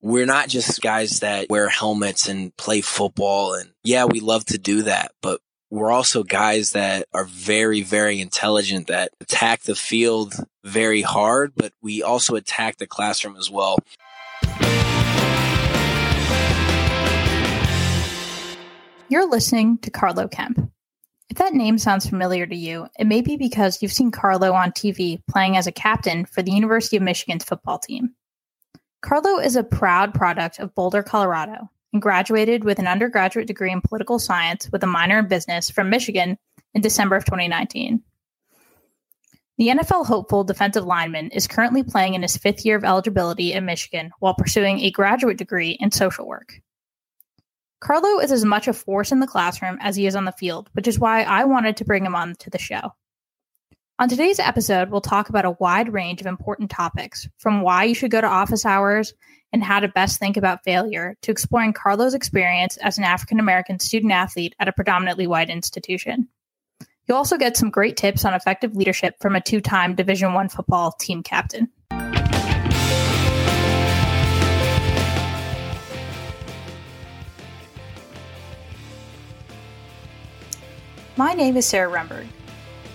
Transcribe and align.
we're 0.00 0.26
not 0.26 0.48
just 0.48 0.80
guys 0.80 1.20
that 1.20 1.48
wear 1.50 1.68
helmets 1.68 2.28
and 2.28 2.56
play 2.56 2.80
football. 2.80 3.54
And 3.54 3.70
yeah, 3.82 4.04
we 4.04 4.20
love 4.20 4.44
to 4.46 4.58
do 4.58 4.82
that, 4.82 5.12
but 5.22 5.40
we're 5.70 5.90
also 5.90 6.22
guys 6.22 6.70
that 6.70 7.06
are 7.12 7.24
very, 7.24 7.82
very 7.82 8.20
intelligent 8.20 8.86
that 8.86 9.10
attack 9.20 9.62
the 9.62 9.74
field 9.74 10.34
very 10.64 11.02
hard, 11.02 11.52
but 11.56 11.72
we 11.82 12.02
also 12.02 12.36
attack 12.36 12.78
the 12.78 12.86
classroom 12.86 13.36
as 13.36 13.50
well. 13.50 13.78
You're 19.10 19.28
listening 19.28 19.78
to 19.78 19.90
Carlo 19.90 20.28
Kemp. 20.28 20.70
If 21.30 21.38
that 21.38 21.54
name 21.54 21.76
sounds 21.76 22.08
familiar 22.08 22.46
to 22.46 22.56
you, 22.56 22.86
it 22.98 23.06
may 23.06 23.20
be 23.20 23.36
because 23.36 23.82
you've 23.82 23.92
seen 23.92 24.10
Carlo 24.10 24.52
on 24.52 24.70
TV 24.70 25.20
playing 25.28 25.56
as 25.56 25.66
a 25.66 25.72
captain 25.72 26.24
for 26.24 26.42
the 26.42 26.52
University 26.52 26.96
of 26.96 27.02
Michigan's 27.02 27.44
football 27.44 27.78
team. 27.78 28.14
Carlo 29.00 29.38
is 29.38 29.54
a 29.54 29.62
proud 29.62 30.12
product 30.12 30.58
of 30.58 30.74
Boulder, 30.74 31.02
Colorado, 31.02 31.70
and 31.92 32.02
graduated 32.02 32.64
with 32.64 32.78
an 32.78 32.88
undergraduate 32.88 33.46
degree 33.46 33.70
in 33.70 33.80
political 33.80 34.18
science 34.18 34.68
with 34.72 34.82
a 34.82 34.88
minor 34.88 35.20
in 35.20 35.28
business 35.28 35.70
from 35.70 35.88
Michigan 35.88 36.36
in 36.74 36.82
December 36.82 37.14
of 37.16 37.24
2019. 37.24 38.02
The 39.56 39.68
NFL 39.68 40.06
hopeful 40.06 40.44
defensive 40.44 40.84
lineman 40.84 41.30
is 41.30 41.46
currently 41.46 41.82
playing 41.82 42.14
in 42.14 42.22
his 42.22 42.36
fifth 42.36 42.64
year 42.64 42.76
of 42.76 42.84
eligibility 42.84 43.54
at 43.54 43.62
Michigan 43.62 44.12
while 44.20 44.34
pursuing 44.34 44.80
a 44.80 44.90
graduate 44.90 45.36
degree 45.36 45.76
in 45.80 45.90
social 45.90 46.26
work. 46.26 46.60
Carlo 47.80 48.18
is 48.18 48.32
as 48.32 48.44
much 48.44 48.66
a 48.66 48.72
force 48.72 49.12
in 49.12 49.20
the 49.20 49.26
classroom 49.26 49.78
as 49.80 49.94
he 49.94 50.06
is 50.06 50.16
on 50.16 50.24
the 50.24 50.32
field, 50.32 50.68
which 50.72 50.88
is 50.88 50.98
why 50.98 51.22
I 51.22 51.44
wanted 51.44 51.76
to 51.76 51.84
bring 51.84 52.04
him 52.04 52.16
on 52.16 52.34
to 52.36 52.50
the 52.50 52.58
show. 52.58 52.94
On 54.00 54.08
today's 54.08 54.38
episode, 54.38 54.90
we'll 54.90 55.00
talk 55.00 55.28
about 55.28 55.44
a 55.44 55.56
wide 55.58 55.92
range 55.92 56.20
of 56.20 56.28
important 56.28 56.70
topics, 56.70 57.28
from 57.38 57.62
why 57.62 57.82
you 57.82 57.96
should 57.96 58.12
go 58.12 58.20
to 58.20 58.28
office 58.28 58.64
hours 58.64 59.12
and 59.52 59.60
how 59.60 59.80
to 59.80 59.88
best 59.88 60.20
think 60.20 60.36
about 60.36 60.62
failure, 60.62 61.16
to 61.22 61.32
exploring 61.32 61.72
Carlo's 61.72 62.14
experience 62.14 62.76
as 62.76 62.96
an 62.96 63.02
African 63.02 63.40
American 63.40 63.80
student 63.80 64.12
athlete 64.12 64.54
at 64.60 64.68
a 64.68 64.72
predominantly 64.72 65.26
white 65.26 65.50
institution. 65.50 66.28
You'll 67.08 67.16
also 67.16 67.36
get 67.36 67.56
some 67.56 67.70
great 67.70 67.96
tips 67.96 68.24
on 68.24 68.34
effective 68.34 68.76
leadership 68.76 69.16
from 69.20 69.34
a 69.34 69.40
two-time 69.40 69.96
Division 69.96 70.32
1 70.32 70.48
football 70.48 70.92
team 70.92 71.24
captain. 71.24 71.68
My 81.16 81.34
name 81.34 81.56
is 81.56 81.66
Sarah 81.66 81.90
Remberg. 81.90 82.28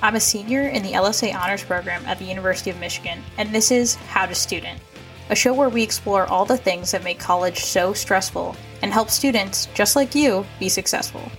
I'm 0.03 0.17
a 0.17 0.19
senior 0.19 0.67
in 0.67 0.83
the 0.83 0.91
LSA 0.91 1.33
Honors 1.33 1.63
Program 1.63 2.05
at 2.05 2.19
the 2.19 2.25
University 2.25 2.69
of 2.69 2.77
Michigan, 2.77 3.23
and 3.37 3.55
this 3.55 3.71
is 3.71 3.95
How 3.95 4.25
to 4.25 4.35
Student, 4.35 4.81
a 5.29 5.35
show 5.35 5.53
where 5.53 5.69
we 5.69 5.81
explore 5.81 6.25
all 6.25 6.43
the 6.43 6.57
things 6.57 6.91
that 6.91 7.05
make 7.05 7.19
college 7.19 7.59
so 7.59 7.93
stressful 7.93 8.57
and 8.81 8.91
help 8.91 9.09
students, 9.09 9.69
just 9.73 9.95
like 9.95 10.13
you, 10.13 10.45
be 10.59 10.67
successful. 10.67 11.31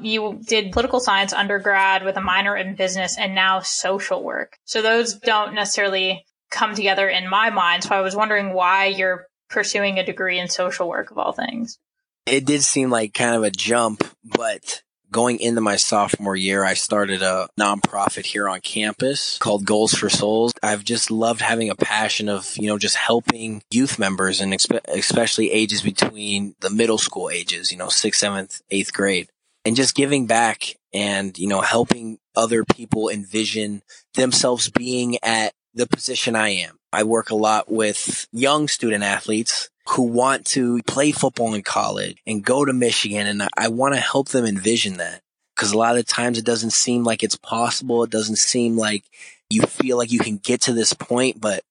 you 0.00 0.40
did 0.46 0.72
political 0.72 1.00
science 1.00 1.32
undergrad 1.32 2.04
with 2.04 2.16
a 2.16 2.20
minor 2.20 2.56
in 2.56 2.76
business 2.76 3.18
and 3.18 3.34
now 3.34 3.58
social 3.58 4.22
work. 4.22 4.56
So 4.64 4.80
those 4.80 5.14
don't 5.14 5.52
necessarily 5.52 6.24
come 6.56 6.74
together 6.74 7.08
in 7.08 7.28
my 7.28 7.50
mind. 7.50 7.84
So 7.84 7.94
I 7.94 8.00
was 8.00 8.16
wondering 8.16 8.52
why 8.52 8.86
you're 8.86 9.26
pursuing 9.50 9.98
a 9.98 10.04
degree 10.04 10.38
in 10.38 10.48
social 10.48 10.88
work 10.88 11.10
of 11.10 11.18
all 11.18 11.32
things. 11.32 11.78
It 12.26 12.44
did 12.44 12.62
seem 12.62 12.90
like 12.90 13.14
kind 13.14 13.36
of 13.36 13.44
a 13.44 13.50
jump, 13.50 14.02
but 14.24 14.82
going 15.12 15.38
into 15.38 15.60
my 15.60 15.76
sophomore 15.76 16.34
year, 16.34 16.64
I 16.64 16.74
started 16.74 17.22
a 17.22 17.48
nonprofit 17.60 18.24
here 18.24 18.48
on 18.48 18.60
campus 18.60 19.38
called 19.38 19.64
Goals 19.64 19.94
for 19.94 20.10
Souls. 20.10 20.52
I've 20.62 20.82
just 20.82 21.10
loved 21.10 21.40
having 21.40 21.70
a 21.70 21.76
passion 21.76 22.28
of, 22.28 22.56
you 22.56 22.66
know, 22.66 22.78
just 22.78 22.96
helping 22.96 23.62
youth 23.70 23.98
members 23.98 24.40
and 24.40 24.56
especially 24.88 25.52
ages 25.52 25.82
between 25.82 26.56
the 26.60 26.70
middle 26.70 26.98
school 26.98 27.30
ages, 27.30 27.70
you 27.70 27.78
know, 27.78 27.88
sixth, 27.88 28.20
seventh, 28.20 28.60
eighth 28.70 28.92
grade 28.92 29.28
and 29.66 29.74
just 29.74 29.96
giving 29.96 30.26
back 30.26 30.76
and, 30.94 31.36
you 31.36 31.48
know, 31.48 31.60
helping 31.60 32.18
other 32.36 32.64
people 32.64 33.08
envision 33.08 33.82
themselves 34.14 34.70
being 34.70 35.18
at 35.24 35.52
the 35.76 35.86
position 35.86 36.34
I 36.34 36.48
am. 36.48 36.78
I 36.92 37.04
work 37.04 37.30
a 37.30 37.36
lot 37.36 37.70
with 37.70 38.26
young 38.32 38.66
student 38.66 39.04
athletes 39.04 39.68
who 39.90 40.02
want 40.02 40.46
to 40.46 40.82
play 40.84 41.12
football 41.12 41.54
in 41.54 41.62
college 41.62 42.16
and 42.26 42.42
go 42.42 42.64
to 42.64 42.72
Michigan. 42.72 43.26
And 43.26 43.46
I 43.56 43.68
want 43.68 43.94
to 43.94 44.00
help 44.00 44.28
them 44.30 44.46
envision 44.46 44.96
that 44.96 45.20
because 45.54 45.72
a 45.72 45.78
lot 45.78 45.98
of 45.98 46.06
times 46.06 46.38
it 46.38 46.46
doesn't 46.46 46.72
seem 46.72 47.04
like 47.04 47.22
it's 47.22 47.36
possible. 47.36 48.02
It 48.02 48.10
doesn't 48.10 48.36
seem 48.36 48.76
like 48.76 49.04
you 49.50 49.62
feel 49.62 49.98
like 49.98 50.10
you 50.10 50.18
can 50.18 50.38
get 50.38 50.62
to 50.62 50.72
this 50.72 50.94
point, 50.94 51.40
but 51.40 51.62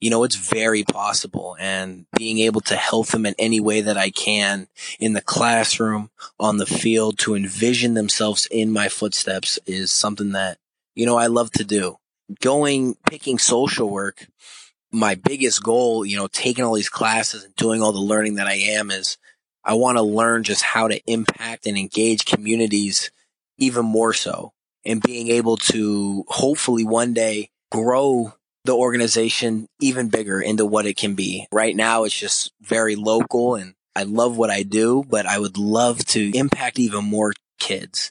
you 0.00 0.10
know, 0.10 0.24
it's 0.24 0.36
very 0.36 0.82
possible 0.82 1.56
and 1.58 2.06
being 2.16 2.38
able 2.38 2.60
to 2.62 2.76
help 2.76 3.08
them 3.08 3.24
in 3.24 3.34
any 3.38 3.60
way 3.60 3.82
that 3.82 3.96
I 3.96 4.10
can 4.10 4.66
in 4.98 5.12
the 5.12 5.22
classroom, 5.22 6.10
on 6.38 6.56
the 6.58 6.66
field 6.66 7.18
to 7.20 7.34
envision 7.34 7.94
themselves 7.94 8.46
in 8.50 8.70
my 8.70 8.88
footsteps 8.88 9.58
is 9.66 9.92
something 9.92 10.32
that, 10.32 10.58
you 10.94 11.06
know, 11.06 11.16
I 11.16 11.28
love 11.28 11.50
to 11.52 11.64
do 11.64 11.98
going, 12.40 12.96
picking 13.08 13.38
social 13.38 13.88
work, 13.88 14.26
my 14.92 15.14
biggest 15.16 15.62
goal, 15.62 16.04
you 16.04 16.16
know, 16.16 16.28
taking 16.28 16.64
all 16.64 16.74
these 16.74 16.88
classes 16.88 17.44
and 17.44 17.54
doing 17.56 17.82
all 17.82 17.92
the 17.92 17.98
learning 17.98 18.36
that 18.36 18.46
I 18.46 18.54
am 18.54 18.90
is 18.90 19.18
I 19.64 19.74
want 19.74 19.98
to 19.98 20.02
learn 20.02 20.44
just 20.44 20.62
how 20.62 20.88
to 20.88 21.00
impact 21.06 21.66
and 21.66 21.76
engage 21.76 22.24
communities 22.24 23.10
even 23.58 23.84
more 23.84 24.12
so 24.12 24.52
and 24.84 25.02
being 25.02 25.28
able 25.28 25.56
to 25.56 26.24
hopefully 26.28 26.84
one 26.84 27.14
day 27.14 27.50
grow 27.72 28.34
the 28.64 28.74
organization 28.74 29.66
even 29.80 30.08
bigger 30.08 30.40
into 30.40 30.64
what 30.64 30.86
it 30.86 30.96
can 30.96 31.14
be. 31.14 31.46
Right 31.52 31.74
now, 31.74 32.04
it's 32.04 32.18
just 32.18 32.52
very 32.60 32.96
local 32.96 33.56
and 33.56 33.74
I 33.96 34.04
love 34.04 34.36
what 34.36 34.50
I 34.50 34.62
do, 34.64 35.04
but 35.08 35.26
I 35.26 35.38
would 35.38 35.56
love 35.56 36.04
to 36.06 36.36
impact 36.36 36.78
even 36.78 37.04
more 37.04 37.32
kids. 37.58 38.10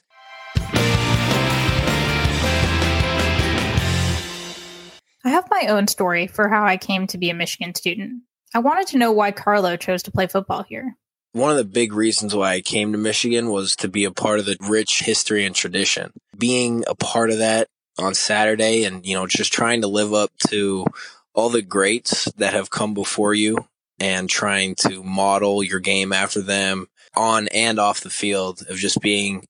Have 5.34 5.50
my 5.50 5.66
own 5.68 5.88
story 5.88 6.26
for 6.26 6.48
how 6.48 6.64
I 6.64 6.76
came 6.76 7.06
to 7.08 7.18
be 7.18 7.30
a 7.30 7.34
Michigan 7.34 7.74
student. 7.74 8.22
I 8.54 8.60
wanted 8.60 8.86
to 8.88 8.98
know 8.98 9.12
why 9.12 9.32
Carlo 9.32 9.76
chose 9.76 10.04
to 10.04 10.12
play 10.12 10.26
football 10.26 10.62
here. 10.62 10.96
One 11.32 11.50
of 11.50 11.56
the 11.56 11.64
big 11.64 11.92
reasons 11.92 12.34
why 12.34 12.52
I 12.52 12.60
came 12.60 12.92
to 12.92 12.98
Michigan 12.98 13.50
was 13.50 13.74
to 13.76 13.88
be 13.88 14.04
a 14.04 14.12
part 14.12 14.38
of 14.38 14.46
the 14.46 14.56
rich 14.60 15.00
history 15.00 15.44
and 15.44 15.54
tradition. 15.54 16.12
Being 16.38 16.84
a 16.86 16.94
part 16.94 17.30
of 17.30 17.38
that 17.38 17.66
on 17.98 18.14
Saturday 18.14 18.84
and, 18.84 19.04
you 19.04 19.14
know, 19.14 19.26
just 19.26 19.52
trying 19.52 19.80
to 19.80 19.88
live 19.88 20.14
up 20.14 20.30
to 20.48 20.86
all 21.34 21.48
the 21.48 21.62
greats 21.62 22.30
that 22.36 22.54
have 22.54 22.70
come 22.70 22.94
before 22.94 23.34
you 23.34 23.58
and 23.98 24.30
trying 24.30 24.76
to 24.76 25.02
model 25.02 25.64
your 25.64 25.80
game 25.80 26.12
after 26.12 26.40
them 26.40 26.86
on 27.16 27.48
and 27.48 27.80
off 27.80 28.00
the 28.02 28.10
field 28.10 28.62
of 28.68 28.76
just 28.76 29.00
being 29.00 29.44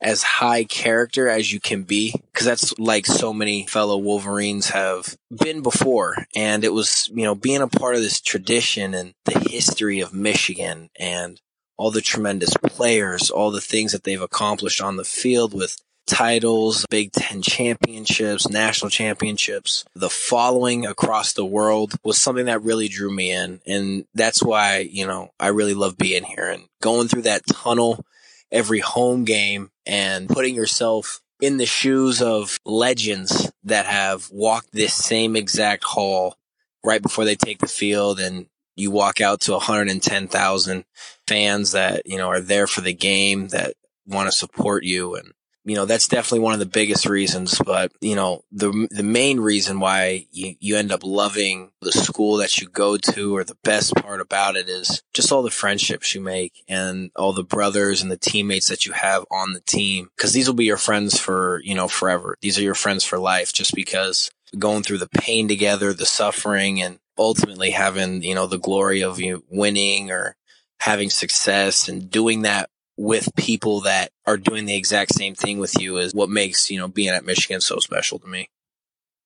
as 0.00 0.22
high 0.22 0.64
character 0.64 1.28
as 1.28 1.52
you 1.52 1.60
can 1.60 1.82
be 1.82 2.12
because 2.32 2.46
that's 2.46 2.78
like 2.78 3.06
so 3.06 3.32
many 3.32 3.66
fellow 3.66 3.96
Wolverines 3.96 4.70
have 4.70 5.16
been 5.30 5.62
before. 5.62 6.26
And 6.34 6.64
it 6.64 6.72
was, 6.72 7.10
you 7.14 7.24
know, 7.24 7.34
being 7.34 7.62
a 7.62 7.68
part 7.68 7.94
of 7.94 8.02
this 8.02 8.20
tradition 8.20 8.94
and 8.94 9.14
the 9.24 9.38
history 9.38 10.00
of 10.00 10.12
Michigan 10.12 10.90
and 10.98 11.40
all 11.78 11.90
the 11.90 12.00
tremendous 12.00 12.54
players, 12.62 13.30
all 13.30 13.50
the 13.50 13.60
things 13.60 13.92
that 13.92 14.04
they've 14.04 14.20
accomplished 14.20 14.80
on 14.80 14.96
the 14.96 15.04
field 15.04 15.54
with 15.54 15.80
titles, 16.06 16.86
Big 16.88 17.12
Ten 17.12 17.42
championships, 17.42 18.48
national 18.48 18.90
championships, 18.90 19.84
the 19.94 20.08
following 20.10 20.86
across 20.86 21.32
the 21.32 21.44
world 21.44 21.94
was 22.04 22.20
something 22.20 22.46
that 22.46 22.62
really 22.62 22.88
drew 22.88 23.14
me 23.14 23.30
in. 23.30 23.60
And 23.66 24.06
that's 24.14 24.42
why, 24.42 24.78
you 24.78 25.06
know, 25.06 25.30
I 25.40 25.48
really 25.48 25.74
love 25.74 25.98
being 25.98 26.24
here 26.24 26.48
and 26.48 26.64
going 26.80 27.08
through 27.08 27.22
that 27.22 27.42
tunnel 27.46 28.04
every 28.52 28.78
home 28.78 29.24
game 29.24 29.70
and 29.86 30.28
putting 30.28 30.54
yourself 30.54 31.20
in 31.40 31.58
the 31.58 31.66
shoes 31.66 32.22
of 32.22 32.58
legends 32.64 33.50
that 33.64 33.86
have 33.86 34.28
walked 34.30 34.72
this 34.72 34.94
same 34.94 35.36
exact 35.36 35.84
hall 35.84 36.36
right 36.84 37.02
before 37.02 37.24
they 37.24 37.34
take 37.34 37.58
the 37.58 37.66
field 37.66 38.18
and 38.18 38.46
you 38.76 38.90
walk 38.90 39.20
out 39.20 39.40
to 39.40 39.52
110,000 39.52 40.84
fans 41.26 41.72
that, 41.72 42.02
you 42.06 42.18
know, 42.18 42.28
are 42.28 42.40
there 42.40 42.66
for 42.66 42.82
the 42.82 42.92
game 42.92 43.48
that 43.48 43.74
want 44.06 44.30
to 44.30 44.36
support 44.36 44.84
you. 44.84 45.14
And 45.14 45.32
you 45.66 45.74
know, 45.74 45.84
that's 45.84 46.06
definitely 46.06 46.40
one 46.40 46.52
of 46.52 46.60
the 46.60 46.66
biggest 46.66 47.06
reasons. 47.06 47.58
But, 47.58 47.90
you 48.00 48.14
know, 48.14 48.44
the, 48.52 48.86
the 48.92 49.02
main 49.02 49.40
reason 49.40 49.80
why 49.80 50.26
you, 50.30 50.54
you 50.60 50.76
end 50.76 50.92
up 50.92 51.00
loving 51.02 51.72
the 51.82 51.90
school 51.90 52.36
that 52.36 52.58
you 52.58 52.68
go 52.68 52.96
to 52.96 53.36
or 53.36 53.42
the 53.42 53.58
best 53.64 53.94
part 53.96 54.20
about 54.20 54.56
it 54.56 54.68
is 54.68 55.02
just 55.12 55.32
all 55.32 55.42
the 55.42 55.50
friendships 55.50 56.14
you 56.14 56.20
make 56.20 56.62
and 56.68 57.10
all 57.16 57.32
the 57.32 57.42
brothers 57.42 58.00
and 58.00 58.12
the 58.12 58.16
teammates 58.16 58.68
that 58.68 58.86
you 58.86 58.92
have 58.92 59.24
on 59.30 59.54
the 59.54 59.60
team. 59.60 60.08
Cause 60.16 60.32
these 60.32 60.46
will 60.46 60.54
be 60.54 60.64
your 60.64 60.76
friends 60.76 61.18
for, 61.18 61.60
you 61.64 61.74
know, 61.74 61.88
forever. 61.88 62.36
These 62.40 62.58
are 62.58 62.62
your 62.62 62.76
friends 62.76 63.02
for 63.02 63.18
life 63.18 63.52
just 63.52 63.74
because 63.74 64.30
going 64.56 64.84
through 64.84 64.98
the 64.98 65.08
pain 65.08 65.48
together, 65.48 65.92
the 65.92 66.06
suffering 66.06 66.80
and 66.80 67.00
ultimately 67.18 67.72
having, 67.72 68.22
you 68.22 68.36
know, 68.36 68.46
the 68.46 68.58
glory 68.58 69.02
of 69.02 69.18
you 69.18 69.42
winning 69.50 70.12
or 70.12 70.36
having 70.78 71.10
success 71.10 71.88
and 71.88 72.08
doing 72.10 72.42
that 72.42 72.70
with 72.96 73.34
people 73.36 73.82
that 73.82 74.10
are 74.26 74.36
doing 74.36 74.64
the 74.64 74.76
exact 74.76 75.14
same 75.14 75.34
thing 75.34 75.58
with 75.58 75.80
you 75.80 75.98
is 75.98 76.14
what 76.14 76.30
makes, 76.30 76.70
you 76.70 76.78
know, 76.78 76.88
being 76.88 77.10
at 77.10 77.24
Michigan 77.24 77.60
so 77.60 77.78
special 77.78 78.18
to 78.18 78.26
me. 78.26 78.48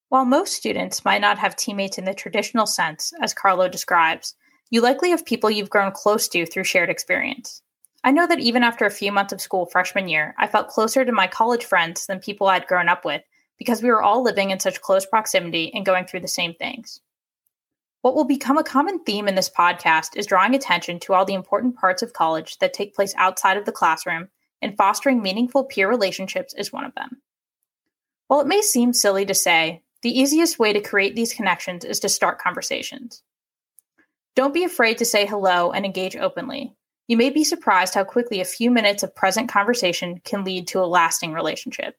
While 0.08 0.24
most 0.24 0.54
students 0.54 1.04
might 1.04 1.20
not 1.20 1.38
have 1.38 1.54
teammates 1.54 1.96
in 1.96 2.04
the 2.04 2.14
traditional 2.14 2.66
sense, 2.66 3.12
as 3.22 3.32
Carlo 3.32 3.68
describes, 3.68 4.34
you 4.68 4.80
likely 4.80 5.10
have 5.10 5.24
people 5.24 5.50
you've 5.50 5.70
grown 5.70 5.92
close 5.92 6.26
to 6.28 6.46
through 6.46 6.64
shared 6.64 6.90
experience. 6.90 7.62
I 8.02 8.10
know 8.10 8.26
that 8.26 8.40
even 8.40 8.62
after 8.62 8.86
a 8.86 8.90
few 8.90 9.12
months 9.12 9.32
of 9.32 9.40
school 9.40 9.66
freshman 9.66 10.08
year, 10.08 10.34
I 10.38 10.46
felt 10.46 10.68
closer 10.68 11.04
to 11.04 11.12
my 11.12 11.26
college 11.26 11.64
friends 11.64 12.06
than 12.06 12.18
people 12.18 12.48
I'd 12.48 12.66
grown 12.66 12.88
up 12.88 13.04
with 13.04 13.22
because 13.58 13.82
we 13.82 13.90
were 13.90 14.02
all 14.02 14.22
living 14.22 14.50
in 14.50 14.58
such 14.58 14.80
close 14.80 15.04
proximity 15.04 15.70
and 15.74 15.84
going 15.84 16.06
through 16.06 16.20
the 16.20 16.28
same 16.28 16.54
things. 16.54 17.00
What 18.02 18.14
will 18.14 18.24
become 18.24 18.56
a 18.56 18.64
common 18.64 19.00
theme 19.00 19.28
in 19.28 19.34
this 19.34 19.50
podcast 19.50 20.16
is 20.16 20.26
drawing 20.26 20.54
attention 20.54 21.00
to 21.00 21.12
all 21.12 21.26
the 21.26 21.34
important 21.34 21.76
parts 21.76 22.02
of 22.02 22.14
college 22.14 22.56
that 22.58 22.72
take 22.72 22.94
place 22.94 23.14
outside 23.16 23.58
of 23.58 23.66
the 23.66 23.72
classroom, 23.72 24.28
and 24.62 24.76
fostering 24.76 25.22
meaningful 25.22 25.64
peer 25.64 25.88
relationships 25.88 26.54
is 26.56 26.72
one 26.72 26.84
of 26.84 26.94
them. 26.94 27.20
While 28.28 28.40
it 28.40 28.46
may 28.46 28.62
seem 28.62 28.92
silly 28.92 29.26
to 29.26 29.34
say, 29.34 29.82
the 30.02 30.18
easiest 30.18 30.58
way 30.58 30.72
to 30.72 30.80
create 30.80 31.14
these 31.14 31.34
connections 31.34 31.84
is 31.84 32.00
to 32.00 32.08
start 32.08 32.38
conversations. 32.38 33.22
Don't 34.34 34.54
be 34.54 34.64
afraid 34.64 34.98
to 34.98 35.04
say 35.04 35.26
hello 35.26 35.70
and 35.70 35.84
engage 35.84 36.16
openly. 36.16 36.74
You 37.06 37.18
may 37.18 37.28
be 37.28 37.44
surprised 37.44 37.92
how 37.92 38.04
quickly 38.04 38.40
a 38.40 38.46
few 38.46 38.70
minutes 38.70 39.02
of 39.02 39.14
present 39.14 39.50
conversation 39.50 40.20
can 40.24 40.44
lead 40.44 40.68
to 40.68 40.80
a 40.80 40.86
lasting 40.86 41.32
relationship. 41.32 41.96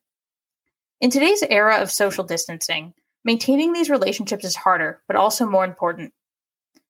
In 0.99 1.11
today's 1.11 1.43
era 1.47 1.77
of 1.77 1.91
social 1.91 2.23
distancing, 2.23 2.93
Maintaining 3.23 3.73
these 3.73 3.89
relationships 3.89 4.45
is 4.45 4.55
harder, 4.55 5.01
but 5.07 5.15
also 5.15 5.45
more 5.45 5.63
important. 5.63 6.13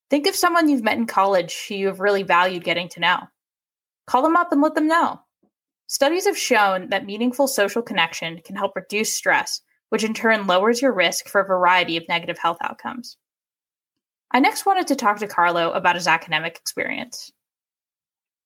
Think 0.09 0.27
of 0.27 0.35
someone 0.35 0.69
you've 0.69 0.83
met 0.83 0.97
in 0.97 1.07
college 1.07 1.65
who 1.67 1.75
you 1.75 1.87
have 1.87 1.99
really 1.99 2.23
valued 2.23 2.63
getting 2.63 2.89
to 2.89 2.99
know. 2.99 3.19
Call 4.07 4.21
them 4.21 4.35
up 4.35 4.51
and 4.51 4.61
let 4.61 4.75
them 4.75 4.87
know. 4.87 5.21
Studies 5.87 6.25
have 6.25 6.37
shown 6.37 6.89
that 6.89 7.05
meaningful 7.05 7.47
social 7.47 7.81
connection 7.81 8.39
can 8.45 8.55
help 8.55 8.75
reduce 8.75 9.13
stress, 9.13 9.61
which 9.89 10.03
in 10.05 10.13
turn 10.13 10.47
lowers 10.47 10.81
your 10.81 10.93
risk 10.93 11.27
for 11.27 11.41
a 11.41 11.45
variety 11.45 11.97
of 11.97 12.07
negative 12.07 12.37
health 12.37 12.57
outcomes. 12.61 13.17
I 14.31 14.39
next 14.39 14.65
wanted 14.65 14.87
to 14.87 14.95
talk 14.95 15.19
to 15.19 15.27
Carlo 15.27 15.71
about 15.71 15.95
his 15.95 16.07
academic 16.07 16.55
experience. 16.55 17.31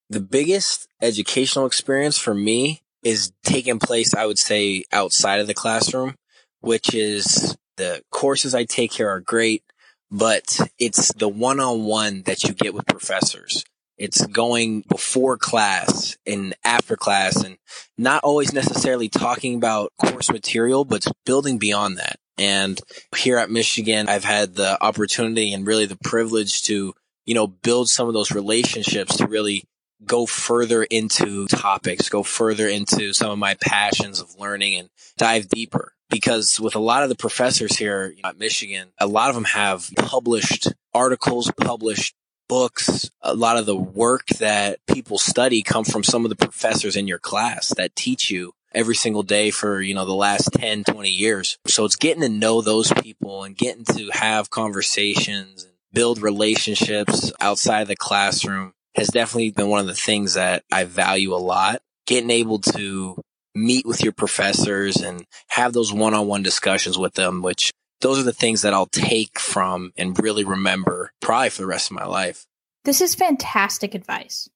The 0.10 0.22
biggest 0.22 0.88
educational 1.02 1.68
experience 1.68 2.18
for 2.18 2.34
me 2.34 2.82
is 3.04 3.32
taking 3.44 3.78
place, 3.78 4.16
I 4.16 4.26
would 4.26 4.40
say, 4.40 4.84
outside 4.92 5.40
of 5.40 5.46
the 5.46 5.54
classroom, 5.54 6.16
which 6.62 6.96
is 6.96 7.56
the 7.77 8.01
courses 8.12 8.56
I 8.56 8.66
take 8.66 8.94
here 8.94 9.10
are 9.10 9.19
great, 9.19 9.63
but 10.12 10.60
it's 10.80 11.13
the 11.13 11.30
one 11.30 11.60
on 11.60 11.83
one 11.83 12.24
that 12.24 12.44
you 12.44 12.54
get 12.54 12.74
with 12.74 12.86
professors. 12.86 13.63
It's 13.98 14.25
going 14.27 14.83
before 14.89 15.38
class 15.38 16.18
and 16.27 16.54
after 16.63 16.98
class 16.98 17.44
and 17.44 17.57
not 17.98 18.24
always 18.24 18.51
necessarily 18.51 19.07
talking 19.07 19.56
about 19.56 19.94
course 19.98 20.30
material, 20.30 20.83
but 20.83 21.07
building 21.25 21.57
beyond 21.57 21.98
that. 21.98 22.18
And 22.38 22.80
here 23.16 23.38
at 23.38 23.50
Michigan, 23.50 24.10
I've 24.10 24.25
had 24.25 24.56
the 24.56 24.81
opportunity 24.83 25.54
and 25.54 25.66
really 25.66 25.86
the 25.86 25.98
privilege 26.04 26.63
to, 26.63 26.94
you 27.25 27.33
know, 27.33 27.48
build 27.48 27.88
some 27.88 28.10
of 28.10 28.13
those 28.13 28.31
relationships 28.31 29.18
to 29.18 29.27
really 29.27 29.63
go 30.06 30.26
further 30.26 30.84
into 30.84 31.48
topics, 31.48 32.10
go 32.10 32.24
further 32.24 32.68
into 32.68 33.14
some 33.14 33.32
of 33.32 33.40
my 33.40 33.56
passions 33.62 34.20
of 34.20 34.40
learning 34.40 34.76
and 34.76 34.90
dive 35.18 35.48
deeper 35.50 35.94
because 36.10 36.60
with 36.60 36.76
a 36.76 36.80
lot 36.80 37.04
of 37.04 37.10
the 37.10 37.16
professors 37.16 37.78
here 37.78 38.14
at 38.24 38.38
Michigan, 38.38 38.90
a 39.00 39.08
lot 39.08 39.30
of 39.30 39.36
them 39.36 39.46
have 39.46 39.90
published 39.98 40.72
articles, 40.94 41.52
published 41.58 42.16
books. 42.48 43.10
A 43.22 43.34
lot 43.34 43.58
of 43.58 43.66
the 43.66 43.76
work 43.76 44.28
that 44.40 44.80
people 44.88 45.18
study 45.18 45.64
come 45.64 45.84
from 45.84 46.04
some 46.04 46.26
of 46.26 46.30
the 46.30 46.36
professors 46.36 46.96
in 46.96 47.08
your 47.08 47.20
class 47.20 47.74
that 47.76 47.96
teach 47.96 48.30
you 48.30 48.54
every 48.74 48.96
single 48.96 49.24
day 49.24 49.50
for, 49.50 49.82
you 49.82 49.96
know, 49.96 50.06
the 50.06 50.14
last 50.14 50.52
10, 50.54 50.84
20 50.84 51.10
years. 51.10 51.58
So 51.66 51.86
it's 51.86 51.96
getting 51.96 52.22
to 52.22 52.30
know 52.30 52.62
those 52.62 52.92
people 52.94 53.44
and 53.44 53.58
getting 53.58 53.86
to 53.86 54.10
have 54.12 54.50
conversations 54.50 55.64
and 55.64 55.74
build 55.92 56.22
relationships 56.22 57.32
outside 57.40 57.88
the 57.88 57.96
classroom 57.96 58.74
has 58.96 59.08
definitely 59.10 59.52
been 59.52 59.70
one 59.70 59.82
of 59.82 59.88
the 59.88 59.94
things 59.94 60.36
that 60.36 60.64
I 60.72 60.86
value 60.86 61.34
a 61.34 61.38
lot. 61.38 61.82
Getting 62.08 62.32
able 62.32 62.60
to 62.60 63.22
meet 63.54 63.86
with 63.86 64.04
your 64.04 64.14
professors 64.14 64.98
and 64.98 65.26
have 65.48 65.74
those 65.74 65.92
one-on-one 65.92 66.44
discussions 66.44 66.98
with 66.98 67.14
them, 67.14 67.42
which 67.42 67.72
those 68.02 68.20
are 68.20 68.24
the 68.24 68.34
things 68.34 68.62
that 68.62 68.74
I'll 68.74 68.86
take 68.88 69.40
from 69.40 69.92
and 69.98 70.22
really 70.22 70.44
remember 70.44 71.12
probably 71.22 71.50
for 71.50 71.62
the 71.62 71.68
rest 71.68 71.90
of 71.90 71.98
my 71.98 72.06
life. 72.06 72.46
This 72.84 73.02
is 73.02 73.16
fantastic 73.16 73.96
advice. 73.96 74.50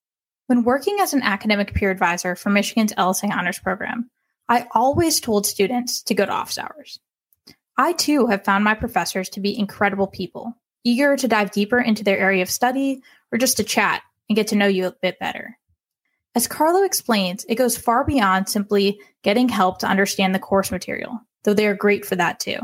When 0.48 0.64
working 0.64 0.98
as 1.00 1.14
an 1.14 1.22
academic 1.22 1.74
peer 1.74 1.92
advisor 1.92 2.36
for 2.36 2.50
Michigan's 2.50 2.94
LSA 2.94 3.32
Honors 3.32 3.60
Program, 3.60 4.10
I 4.48 4.68
always 4.72 5.20
told 5.20 5.46
students 5.46 6.02
to 6.04 6.16
go 6.16 6.26
to 6.26 6.32
office 6.32 6.58
hours. 6.58 7.00
I 7.78 7.94
too 7.94 8.28
have 8.28 8.44
found 8.44 8.64
my 8.64 8.74
professors 8.74 9.30
to 9.30 9.40
be 9.40 9.58
incredible 9.58 10.08
people, 10.08 10.58
eager 10.84 11.16
to 11.16 11.28
dive 11.28 11.52
deeper 11.52 11.80
into 11.80 12.04
their 12.04 12.18
area 12.18 12.42
of 12.42 12.50
study 12.50 13.02
or 13.32 13.38
just 13.38 13.58
to 13.58 13.64
chat 13.64 14.02
and 14.30 14.36
get 14.36 14.48
to 14.48 14.56
know 14.56 14.68
you 14.68 14.86
a 14.88 14.96
bit 15.02 15.20
better. 15.20 15.58
As 16.36 16.48
Carlo 16.48 16.84
explains, 16.84 17.44
it 17.50 17.56
goes 17.56 17.78
far 17.78 18.06
beyond 18.06 18.48
simply 18.48 19.00
getting 19.24 19.50
help 19.50 19.80
to 19.80 19.88
understand 19.88 20.34
the 20.34 20.40
course 20.40 20.72
material, 20.72 21.20
though 21.44 21.54
they 21.54 21.68
are 21.68 21.74
great 21.74 22.06
for 22.06 22.16
that 22.16 22.40
too. 22.40 22.60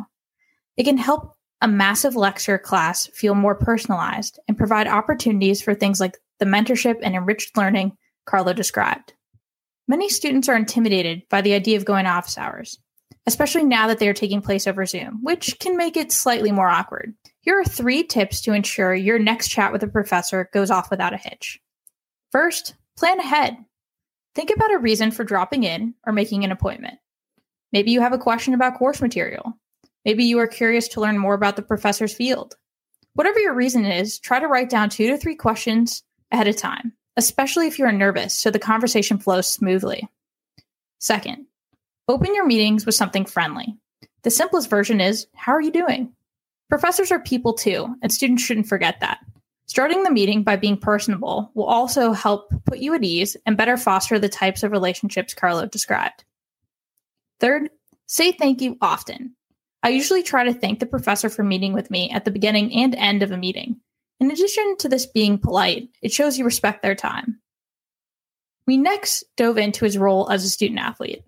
It 0.77 0.83
can 0.83 0.97
help 0.97 1.35
a 1.62 1.67
massive 1.67 2.15
lecture 2.15 2.57
class 2.57 3.07
feel 3.07 3.33
more 3.33 3.56
personalized 3.56 4.39
and 4.47 4.57
provide 4.57 4.88
opportunities 4.88 5.62
for 5.62 5.73
things 5.73 6.00
like 6.00 6.17
the 6.39 6.45
mentorship 6.45 7.00
and 7.01 7.15
enriched 7.15 7.57
learning 7.57 7.97
Carlo 8.25 8.53
described. 8.53 9.13
Many 9.88 10.09
students 10.09 10.50
are 10.50 10.56
intimidated 10.56 11.23
by 11.29 11.41
the 11.41 11.53
idea 11.53 11.77
of 11.77 11.85
going 11.85 12.06
office 12.06 12.38
hours, 12.38 12.79
especially 13.25 13.63
now 13.63 13.88
that 13.88 14.00
they 14.00 14.07
are 14.07 14.13
taking 14.13 14.41
place 14.41 14.67
over 14.67 14.85
Zoom, 14.85 15.19
which 15.23 15.57
can 15.59 15.77
make 15.77 15.95
it 15.95 16.12
slightly 16.12 16.51
more 16.51 16.67
awkward. 16.67 17.15
Here 17.45 17.59
are 17.59 17.63
three 17.63 18.03
tips 18.03 18.42
to 18.42 18.53
ensure 18.53 18.94
your 18.94 19.19
next 19.19 19.47
chat 19.47 19.71
with 19.71 19.83
a 19.83 19.88
professor 19.88 20.50
goes 20.51 20.69
off 20.69 20.92
without 20.92 21.13
a 21.13 21.18
hitch. 21.18 21.62
First, 22.31 22.75
Plan 22.97 23.19
ahead. 23.19 23.57
Think 24.36 24.51
about 24.51 24.74
a 24.74 24.77
reason 24.77 25.12
for 25.12 25.25
dropping 25.25 25.63
in 25.63 25.95
or 26.06 26.13
making 26.13 26.44
an 26.44 26.51
appointment. 26.51 26.97
Maybe 27.74 27.92
you 27.92 28.00
have 28.01 28.13
a 28.13 28.18
question 28.18 28.53
about 28.53 28.77
course 28.77 29.01
material. 29.01 29.53
Maybe 30.06 30.24
you 30.24 30.39
are 30.39 30.47
curious 30.47 30.88
to 30.89 31.01
learn 31.01 31.18
more 31.18 31.33
about 31.33 31.57
the 31.57 31.62
professor's 31.62 32.13
field. 32.13 32.56
Whatever 33.13 33.39
your 33.39 33.53
reason 33.53 33.86
is, 33.86 34.19
try 34.19 34.39
to 34.39 34.48
write 34.48 34.69
down 34.69 34.89
two 34.89 35.07
to 35.07 35.18
three 35.18 35.36
questions 35.36 36.03
ahead 36.31 36.48
of 36.48 36.56
time, 36.56 36.94
especially 37.18 37.68
if 37.68 37.80
you're 37.80 37.91
nervous, 37.91 38.38
so 38.38 38.50
the 38.50 38.59
conversation 38.59 39.18
flows 39.18 39.51
smoothly. 39.51 40.07
Second, 41.00 41.48
open 42.08 42.34
your 42.34 42.46
meetings 42.46 42.86
with 42.86 42.96
something 42.96 43.25
friendly. 43.25 43.75
The 44.24 44.31
simplest 44.31 44.69
version 44.69 45.01
is 45.01 45.27
How 45.36 45.53
are 45.53 45.62
you 45.62 45.72
doing? 45.72 46.13
Professors 46.69 47.12
are 47.12 47.19
people 47.19 47.53
too, 47.53 47.95
and 48.01 48.12
students 48.12 48.43
shouldn't 48.43 48.67
forget 48.67 49.00
that. 49.01 49.19
Starting 49.67 50.03
the 50.03 50.12
meeting 50.12 50.43
by 50.43 50.55
being 50.55 50.77
personable 50.77 51.51
will 51.55 51.65
also 51.65 52.12
help 52.12 52.50
put 52.65 52.79
you 52.79 52.93
at 52.93 53.03
ease 53.03 53.36
and 53.45 53.57
better 53.57 53.77
foster 53.77 54.19
the 54.19 54.29
types 54.29 54.63
of 54.63 54.72
relationships 54.72 55.34
Carlo 55.34 55.65
described. 55.65 56.24
Third, 57.39 57.69
say 58.05 58.31
thank 58.31 58.62
you 58.62 58.77
often. 58.81 59.36
I 59.84 59.89
usually 59.89 60.24
try 60.24 60.43
to 60.43 60.53
thank 60.53 60.79
the 60.79 60.86
professor 60.86 61.29
for 61.29 61.43
meeting 61.43 61.74
with 61.74 61.91
me 61.91 62.10
at 62.12 62.25
the 62.25 62.31
beginning 62.31 62.74
and 62.74 62.95
end 62.95 63.22
of 63.22 63.31
a 63.31 63.38
meeting. 63.38 63.79
In 64.19 64.31
addition 64.31 64.77
to 64.79 64.89
this 64.89 65.05
being 65.05 65.38
polite, 65.38 65.89
it 66.01 66.12
shows 66.12 66.38
you 66.38 66.45
respect 66.45 66.81
their 66.81 66.95
time. 66.95 67.39
We 68.65 68.77
next 68.77 69.25
dove 69.36 69.57
into 69.57 69.86
his 69.86 69.98
role 69.98 70.29
as 70.29 70.43
a 70.43 70.50
student 70.50 70.79
athlete. 70.79 71.24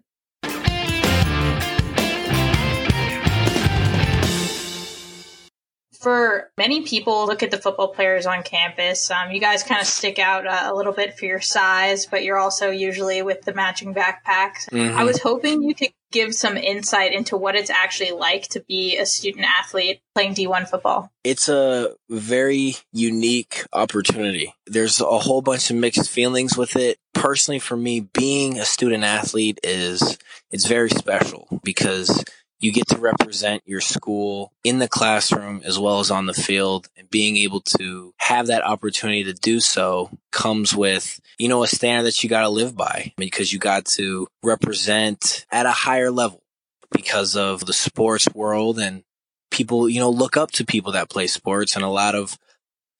For 6.01 6.51
many 6.57 6.83
people 6.83 7.25
look 7.25 7.43
at 7.43 7.51
the 7.51 7.57
football 7.57 7.89
players 7.89 8.25
on 8.25 8.43
campus. 8.43 9.09
Um, 9.11 9.31
you 9.31 9.39
guys 9.39 9.63
kind 9.63 9.81
of 9.81 9.87
stick 9.87 10.19
out 10.19 10.45
uh, 10.47 10.71
a 10.71 10.75
little 10.75 10.93
bit 10.93 11.17
for 11.17 11.25
your 11.25 11.41
size 11.41 12.05
but 12.05 12.23
you're 12.23 12.37
also 12.37 12.69
usually 12.69 13.21
with 13.21 13.43
the 13.43 13.53
matching 13.53 13.93
backpacks. 13.93 14.67
Mm-hmm. 14.71 14.97
i 14.97 15.03
was 15.03 15.21
hoping 15.21 15.63
you 15.63 15.75
could 15.75 15.91
give 16.11 16.33
some 16.33 16.55
insight 16.55 17.13
into 17.13 17.35
what 17.35 17.55
it's 17.55 17.69
actually 17.69 18.11
like 18.11 18.47
to 18.47 18.61
be 18.61 18.97
a 18.97 19.05
student 19.05 19.45
athlete 19.45 20.01
playing 20.15 20.33
d1 20.33 20.67
football. 20.67 21.11
It's 21.23 21.49
a 21.49 21.93
very 22.09 22.75
unique 22.93 23.65
opportunity. 23.73 24.53
There's 24.65 25.01
a 25.01 25.19
whole 25.19 25.41
bunch 25.41 25.69
of 25.69 25.75
mixed 25.75 26.09
feelings 26.09 26.57
with 26.57 26.75
it. 26.75 26.97
Personally 27.13 27.59
for 27.59 27.75
me 27.75 27.99
being 27.99 28.59
a 28.59 28.65
student 28.65 29.03
athlete 29.03 29.59
is 29.63 30.17
it's 30.51 30.67
very 30.67 30.89
special 30.89 31.47
because 31.63 32.23
you 32.59 32.71
get 32.71 32.87
to 32.87 32.97
represent 32.97 33.61
your 33.65 33.81
school 33.81 34.51
in 34.63 34.79
the 34.79 34.87
classroom 34.87 35.61
as 35.63 35.77
well 35.77 35.99
as 35.99 36.09
on 36.09 36.25
the 36.25 36.33
field 36.33 36.87
and 36.97 37.09
being 37.09 37.37
able 37.37 37.61
to 37.61 38.13
have 38.17 38.47
that 38.47 38.63
opportunity 38.63 39.23
to 39.23 39.33
do 39.33 39.59
so 39.59 40.09
comes 40.31 40.75
with 40.75 41.19
you 41.37 41.47
know 41.47 41.63
a 41.63 41.67
standard 41.67 42.03
that 42.03 42.23
you 42.23 42.29
got 42.29 42.41
to 42.41 42.49
live 42.49 42.75
by 42.75 43.13
because 43.17 43.51
you 43.53 43.59
got 43.59 43.85
to 43.85 44.27
represent 44.43 45.45
at 45.51 45.65
a 45.65 45.71
higher 45.71 46.11
level 46.11 46.43
because 46.91 47.35
of 47.35 47.65
the 47.65 47.73
sports 47.73 48.27
world 48.33 48.79
and 48.79 49.03
people 49.51 49.87
you 49.87 49.99
know 49.99 50.09
look 50.09 50.37
up 50.37 50.51
to 50.51 50.65
people 50.65 50.93
that 50.93 51.09
play 51.09 51.27
sports 51.27 51.75
and 51.75 51.85
a 51.85 51.89
lot 51.89 52.15
of 52.15 52.37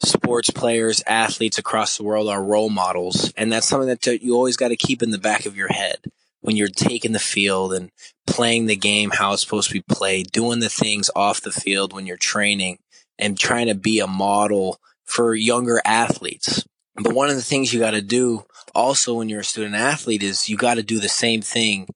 sports 0.04 0.50
players, 0.52 1.02
athletes 1.08 1.58
across 1.58 1.98
the 1.98 2.04
world 2.04 2.30
are 2.30 2.44
role 2.44 2.70
models. 2.70 3.34
And 3.36 3.52
that's 3.52 3.68
something 3.68 3.90
that 3.90 4.06
you 4.22 4.36
always 4.36 4.58
got 4.58 4.70
to 4.70 4.76
keep 4.76 5.02
in 5.02 5.12
the 5.12 5.18
back 5.18 5.46
of 5.46 5.58
your 5.58 5.70
head 5.70 5.98
when 6.42 6.56
you're 6.56 6.68
taking 6.68 7.12
the 7.12 7.20
field 7.20 7.74
and 7.74 7.92
playing 8.26 8.66
the 8.66 8.76
game 8.76 9.12
how 9.12 9.34
it's 9.34 9.42
supposed 9.42 9.70
to 9.70 9.74
be 9.74 9.84
played, 9.90 10.32
doing 10.32 10.60
the 10.60 10.70
things 10.70 11.10
off 11.16 11.42
the 11.42 11.52
field 11.52 11.94
when 11.94 12.06
you're 12.06 12.18
training 12.18 12.80
and 13.18 13.38
trying 13.38 13.68
to 13.68 13.76
be 13.76 14.00
a 14.00 14.08
model 14.08 14.80
for 15.06 15.34
younger 15.34 15.82
athletes. 15.86 16.66
But 16.96 17.14
one 17.14 17.30
of 17.30 17.36
the 17.36 17.42
things 17.42 17.74
you 17.74 17.80
got 17.80 17.92
to 17.92 18.02
do 18.02 18.46
also 18.74 19.16
when 19.16 19.30
you're 19.30 19.42
a 19.42 19.46
student 19.46 19.76
athlete 19.76 20.24
is 20.24 20.50
you 20.50 20.58
got 20.58 20.76
to 20.76 20.84
do 20.84 21.00
the 21.00 21.10
same 21.10 21.42
thing 21.42 21.88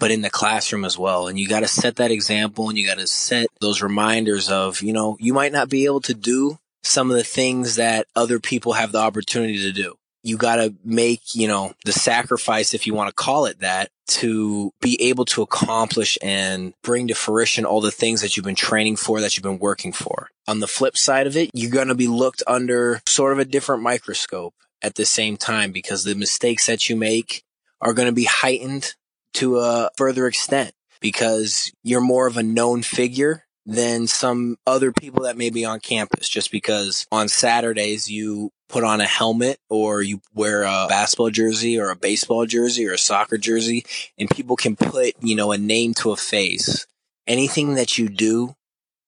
but 0.00 0.10
in 0.10 0.22
the 0.22 0.30
classroom 0.30 0.84
as 0.84 0.98
well. 0.98 1.28
And 1.28 1.38
you 1.38 1.46
got 1.46 1.60
to 1.60 1.68
set 1.68 1.96
that 1.96 2.10
example 2.10 2.68
and 2.68 2.78
you 2.78 2.86
got 2.86 2.98
to 2.98 3.06
set 3.06 3.48
those 3.60 3.82
reminders 3.82 4.50
of, 4.50 4.82
you 4.82 4.92
know, 4.92 5.16
you 5.20 5.34
might 5.34 5.52
not 5.52 5.68
be 5.68 5.84
able 5.84 6.00
to 6.00 6.14
do 6.14 6.58
some 6.82 7.10
of 7.10 7.16
the 7.16 7.22
things 7.22 7.76
that 7.76 8.06
other 8.16 8.40
people 8.40 8.72
have 8.72 8.92
the 8.92 8.98
opportunity 8.98 9.58
to 9.58 9.72
do. 9.72 9.94
You 10.22 10.36
got 10.36 10.56
to 10.56 10.74
make, 10.84 11.34
you 11.34 11.48
know, 11.48 11.72
the 11.84 11.92
sacrifice, 11.92 12.74
if 12.74 12.86
you 12.86 12.94
want 12.94 13.08
to 13.08 13.14
call 13.14 13.46
it 13.46 13.60
that, 13.60 13.90
to 14.08 14.72
be 14.80 15.00
able 15.02 15.24
to 15.26 15.42
accomplish 15.42 16.18
and 16.20 16.74
bring 16.82 17.08
to 17.08 17.14
fruition 17.14 17.64
all 17.64 17.80
the 17.80 17.90
things 17.90 18.20
that 18.20 18.36
you've 18.36 18.44
been 18.44 18.54
training 18.54 18.96
for, 18.96 19.20
that 19.20 19.36
you've 19.36 19.44
been 19.44 19.58
working 19.58 19.92
for. 19.92 20.28
On 20.48 20.60
the 20.60 20.66
flip 20.66 20.96
side 20.96 21.26
of 21.26 21.36
it, 21.36 21.50
you're 21.54 21.70
going 21.70 21.88
to 21.88 21.94
be 21.94 22.08
looked 22.08 22.42
under 22.46 23.00
sort 23.06 23.32
of 23.32 23.38
a 23.38 23.44
different 23.44 23.82
microscope 23.82 24.54
at 24.82 24.94
the 24.96 25.06
same 25.06 25.36
time 25.36 25.72
because 25.72 26.04
the 26.04 26.14
mistakes 26.14 26.66
that 26.66 26.88
you 26.88 26.96
make 26.96 27.44
are 27.80 27.94
going 27.94 28.06
to 28.06 28.12
be 28.12 28.24
heightened 28.24 28.94
to 29.34 29.58
a 29.58 29.90
further 29.96 30.26
extent 30.26 30.72
because 31.00 31.72
you're 31.82 32.00
more 32.00 32.26
of 32.26 32.36
a 32.36 32.42
known 32.42 32.82
figure 32.82 33.44
than 33.66 34.06
some 34.06 34.56
other 34.66 34.92
people 34.92 35.24
that 35.24 35.36
may 35.36 35.50
be 35.50 35.64
on 35.64 35.80
campus 35.80 36.28
just 36.28 36.50
because 36.50 37.06
on 37.12 37.28
Saturdays 37.28 38.10
you 38.10 38.50
put 38.70 38.84
on 38.84 39.00
a 39.00 39.06
helmet 39.06 39.58
or 39.68 40.02
you 40.02 40.20
wear 40.34 40.62
a 40.62 40.86
basketball 40.88 41.30
jersey 41.30 41.78
or 41.78 41.90
a 41.90 41.96
baseball 41.96 42.46
jersey 42.46 42.86
or 42.86 42.92
a 42.92 42.98
soccer 42.98 43.38
jersey 43.38 43.84
and 44.18 44.30
people 44.30 44.56
can 44.56 44.76
put, 44.76 45.14
you 45.20 45.36
know, 45.36 45.52
a 45.52 45.58
name 45.58 45.94
to 45.94 46.12
a 46.12 46.16
face. 46.16 46.86
Anything 47.26 47.74
that 47.74 47.98
you 47.98 48.08
do 48.08 48.56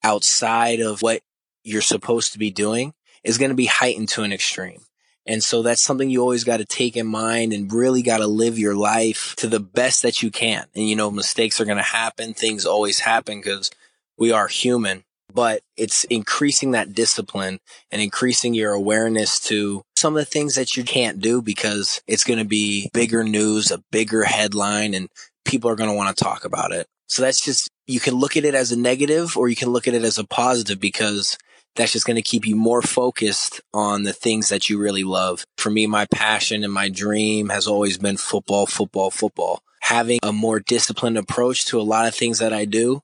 outside 0.02 0.81
of 0.81 1.00
what 1.00 1.23
you're 1.64 1.81
supposed 1.81 2.33
to 2.33 2.38
be 2.38 2.50
doing 2.50 2.92
is 3.25 3.38
going 3.38 3.50
to 3.50 3.57
be 3.57 3.66
heightened 3.66 4.09
to 4.11 4.23
an 4.23 4.33
extreme. 4.33 4.81
And 5.26 5.42
so 5.42 5.62
that's 5.62 5.81
something 5.81 6.11
you 6.11 6.21
always 6.21 6.45
got 6.45 6.57
to 6.57 6.64
take 6.64 6.97
in 6.97 7.07
mind 7.07 7.52
and 7.52 7.73
really 7.73 8.02
got 8.02 8.19
to 8.19 8.26
live 8.26 8.59
your 8.59 8.75
life 8.75 9.37
to 9.37 9.47
the 9.47 9.61
best 9.61 10.02
that 10.02 10.23
you 10.23 10.31
can. 10.31 10.66
And 10.75 10.88
you 10.88 10.97
know, 10.97 11.11
mistakes 11.11 11.61
are 11.61 11.64
going 11.64 11.76
to 11.76 11.83
happen. 11.83 12.35
Things 12.35 12.66
always 12.66 13.00
happen 13.00 13.38
because 13.38 13.71
we 14.19 14.33
are 14.33 14.49
human, 14.49 15.04
but 15.34 15.62
it's 15.76 16.04
increasing 16.04 16.72
that 16.72 16.94
discipline 16.94 17.58
and 17.90 18.02
increasing 18.02 18.54
your 18.54 18.72
awareness 18.72 19.40
to 19.40 19.82
some 19.96 20.16
of 20.16 20.20
the 20.20 20.30
things 20.30 20.54
that 20.54 20.76
you 20.76 20.84
can't 20.84 21.20
do 21.20 21.40
because 21.42 22.02
it's 22.06 22.24
going 22.24 22.38
to 22.38 22.44
be 22.44 22.90
bigger 22.92 23.24
news, 23.24 23.70
a 23.70 23.82
bigger 23.90 24.24
headline, 24.24 24.94
and 24.94 25.08
people 25.44 25.70
are 25.70 25.76
going 25.76 25.90
to 25.90 25.96
want 25.96 26.16
to 26.16 26.24
talk 26.24 26.44
about 26.44 26.72
it. 26.72 26.86
So 27.06 27.22
that's 27.22 27.44
just, 27.44 27.68
you 27.86 28.00
can 28.00 28.14
look 28.14 28.36
at 28.36 28.44
it 28.44 28.54
as 28.54 28.72
a 28.72 28.78
negative 28.78 29.36
or 29.36 29.48
you 29.48 29.56
can 29.56 29.70
look 29.70 29.86
at 29.86 29.94
it 29.94 30.04
as 30.04 30.18
a 30.18 30.24
positive 30.24 30.80
because 30.80 31.36
that's 31.76 31.92
just 31.92 32.06
going 32.06 32.16
to 32.16 32.22
keep 32.22 32.46
you 32.46 32.56
more 32.56 32.82
focused 32.82 33.60
on 33.72 34.02
the 34.02 34.12
things 34.12 34.48
that 34.48 34.68
you 34.68 34.78
really 34.78 35.04
love. 35.04 35.44
For 35.56 35.70
me, 35.70 35.86
my 35.86 36.06
passion 36.12 36.64
and 36.64 36.72
my 36.72 36.88
dream 36.88 37.48
has 37.48 37.66
always 37.66 37.98
been 37.98 38.16
football, 38.16 38.66
football, 38.66 39.10
football. 39.10 39.62
Having 39.82 40.20
a 40.22 40.32
more 40.32 40.60
disciplined 40.60 41.18
approach 41.18 41.66
to 41.66 41.80
a 41.80 41.82
lot 41.82 42.06
of 42.06 42.14
things 42.14 42.38
that 42.38 42.52
I 42.52 42.64
do 42.64 43.02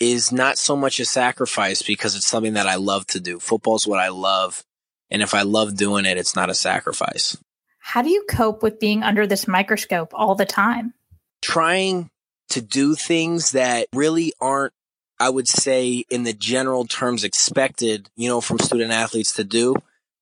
is 0.00 0.32
not 0.32 0.58
so 0.58 0.76
much 0.76 1.00
a 1.00 1.04
sacrifice 1.04 1.82
because 1.82 2.16
it's 2.16 2.26
something 2.26 2.54
that 2.54 2.66
I 2.66 2.76
love 2.76 3.06
to 3.08 3.20
do. 3.20 3.38
Football's 3.38 3.86
what 3.86 3.98
I 3.98 4.08
love. 4.08 4.64
And 5.10 5.22
if 5.22 5.34
I 5.34 5.42
love 5.42 5.76
doing 5.76 6.04
it, 6.04 6.18
it's 6.18 6.36
not 6.36 6.50
a 6.50 6.54
sacrifice. 6.54 7.36
How 7.80 8.02
do 8.02 8.10
you 8.10 8.24
cope 8.28 8.62
with 8.62 8.78
being 8.78 9.02
under 9.02 9.26
this 9.26 9.48
microscope 9.48 10.12
all 10.12 10.34
the 10.34 10.46
time? 10.46 10.94
Trying 11.42 12.10
to 12.50 12.60
do 12.60 12.94
things 12.94 13.52
that 13.52 13.86
really 13.92 14.32
aren't 14.40 14.72
I 15.20 15.30
would 15.30 15.48
say 15.48 16.04
in 16.10 16.22
the 16.22 16.32
general 16.32 16.86
terms 16.86 17.24
expected, 17.24 18.08
you 18.16 18.28
know, 18.28 18.40
from 18.40 18.58
student 18.58 18.92
athletes 18.92 19.32
to 19.34 19.44
do. 19.44 19.74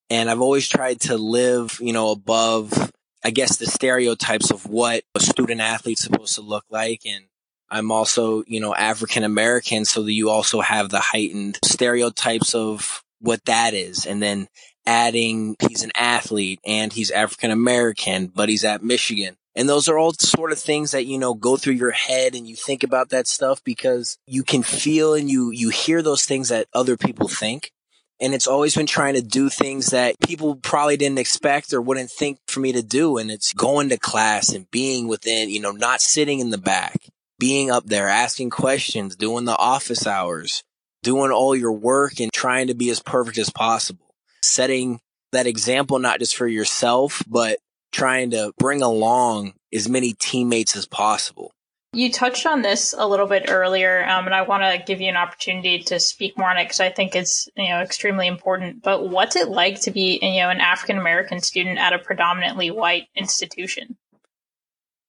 And 0.09 0.30
I've 0.30 0.40
always 0.40 0.68
tried 0.68 1.00
to 1.02 1.18
live, 1.18 1.78
you 1.83 1.92
know, 1.92 2.12
above, 2.12 2.92
I 3.25 3.30
guess, 3.30 3.59
the 3.59 3.66
stereotypes 3.66 4.50
of 4.50 4.66
what 4.66 5.04
a 5.14 5.21
student 5.21 5.61
athlete's 5.61 6.04
supposed 6.04 6.37
to 6.37 6.40
look 6.40 6.64
like. 6.71 7.02
And 7.04 7.25
I'm 7.70 7.90
also, 7.90 8.42
you 8.46 8.61
know, 8.61 8.75
African 8.75 9.25
American. 9.25 9.85
So 9.85 10.02
that 10.02 10.12
you 10.12 10.30
also 10.30 10.61
have 10.61 10.90
the 10.90 11.00
heightened 11.00 11.58
stereotypes 11.64 12.54
of 12.54 13.02
what 13.20 13.44
that 13.46 13.75
is. 13.75 14.06
And 14.06 14.23
then 14.23 14.49
adding 14.87 15.56
he's 15.68 15.82
an 15.82 15.92
athlete 15.96 16.61
and 16.64 16.92
he's 16.92 17.11
African 17.11 17.50
American, 17.50 18.28
but 18.28 18.49
he's 18.49 18.64
at 18.64 18.82
Michigan. 18.82 19.37
And 19.56 19.68
those 19.68 19.88
are 19.88 19.99
all 19.99 20.12
sort 20.12 20.52
of 20.52 20.58
things 20.58 20.90
that, 20.90 21.06
you 21.06 21.18
know, 21.18 21.32
go 21.32 21.56
through 21.56 21.75
your 21.75 21.90
head 21.90 22.35
and 22.35 22.46
you 22.46 22.54
think 22.54 22.82
about 22.82 23.08
that 23.08 23.26
stuff 23.26 23.64
because 23.64 24.18
you 24.26 24.44
can 24.44 24.62
feel 24.62 25.14
and 25.14 25.30
you, 25.30 25.50
you 25.50 25.70
hear 25.70 26.02
those 26.02 26.26
things 26.26 26.50
that 26.50 26.68
other 26.75 26.96
people 26.99 27.26
think. 27.26 27.73
And 28.20 28.35
it's 28.35 28.46
always 28.46 28.75
been 28.75 28.87
trying 28.87 29.14
to 29.14 29.23
do 29.23 29.49
things 29.49 29.88
that 29.88 30.18
people 30.20 30.56
probably 30.56 30.96
didn't 30.96 31.18
expect 31.18 31.73
or 31.73 31.80
wouldn't 31.80 32.11
think 32.11 32.38
for 32.46 32.61
me 32.61 32.73
to 32.73 32.82
do. 32.82 33.16
And 33.16 33.30
it's 33.30 33.52
going 33.52 33.88
to 33.90 33.99
class 33.99 34.50
and 34.50 34.70
being 34.70 35.08
within, 35.08 35.49
you 35.49 35.61
know, 35.61 35.73
not 35.73 36.00
sitting 36.02 36.40
in 36.40 36.50
the 36.50 36.58
back, 36.58 37.08
being 37.38 37.70
up 37.70 37.86
there, 37.86 38.08
asking 38.08 38.50
questions, 38.50 39.16
doing 39.16 39.44
the 39.44 39.56
office 39.56 40.06
hours, 40.06 40.62
doing 41.02 41.30
all 41.30 41.54
your 41.54 41.72
work 41.72 42.20
and 42.20 42.32
trying 42.32 42.68
to 42.68 42.74
be 42.74 42.90
as 42.90 43.00
perfect 43.00 43.38
as 43.38 43.50
possible, 43.50 44.14
setting 44.42 45.00
that 45.32 45.46
example, 45.46 45.98
not 45.98 46.18
just 46.18 46.36
for 46.36 46.46
yourself, 46.46 47.22
but 47.26 47.58
trying 47.92 48.30
to 48.30 48.52
bring 48.58 48.82
along 48.82 49.54
as 49.72 49.88
many 49.88 50.14
teammates 50.14 50.76
as 50.76 50.86
possible. 50.86 51.52
You 51.92 52.12
touched 52.12 52.44
on 52.44 52.60
this 52.60 52.94
a 52.96 53.06
little 53.06 53.26
bit 53.26 53.46
earlier, 53.48 54.06
um, 54.06 54.26
and 54.26 54.34
I 54.34 54.42
want 54.42 54.62
to 54.62 54.84
give 54.84 55.00
you 55.00 55.08
an 55.08 55.16
opportunity 55.16 55.78
to 55.84 55.98
speak 55.98 56.36
more 56.36 56.50
on 56.50 56.58
it 56.58 56.64
because 56.64 56.80
I 56.80 56.90
think 56.90 57.16
it's 57.16 57.48
you 57.56 57.68
know 57.68 57.80
extremely 57.80 58.26
important. 58.26 58.82
But 58.82 59.08
what's 59.08 59.34
it 59.34 59.48
like 59.48 59.80
to 59.82 59.90
be 59.90 60.18
you 60.20 60.42
know 60.42 60.50
an 60.50 60.60
African 60.60 60.98
American 60.98 61.40
student 61.40 61.78
at 61.78 61.94
a 61.94 61.98
predominantly 61.98 62.70
white 62.70 63.06
institution? 63.14 63.96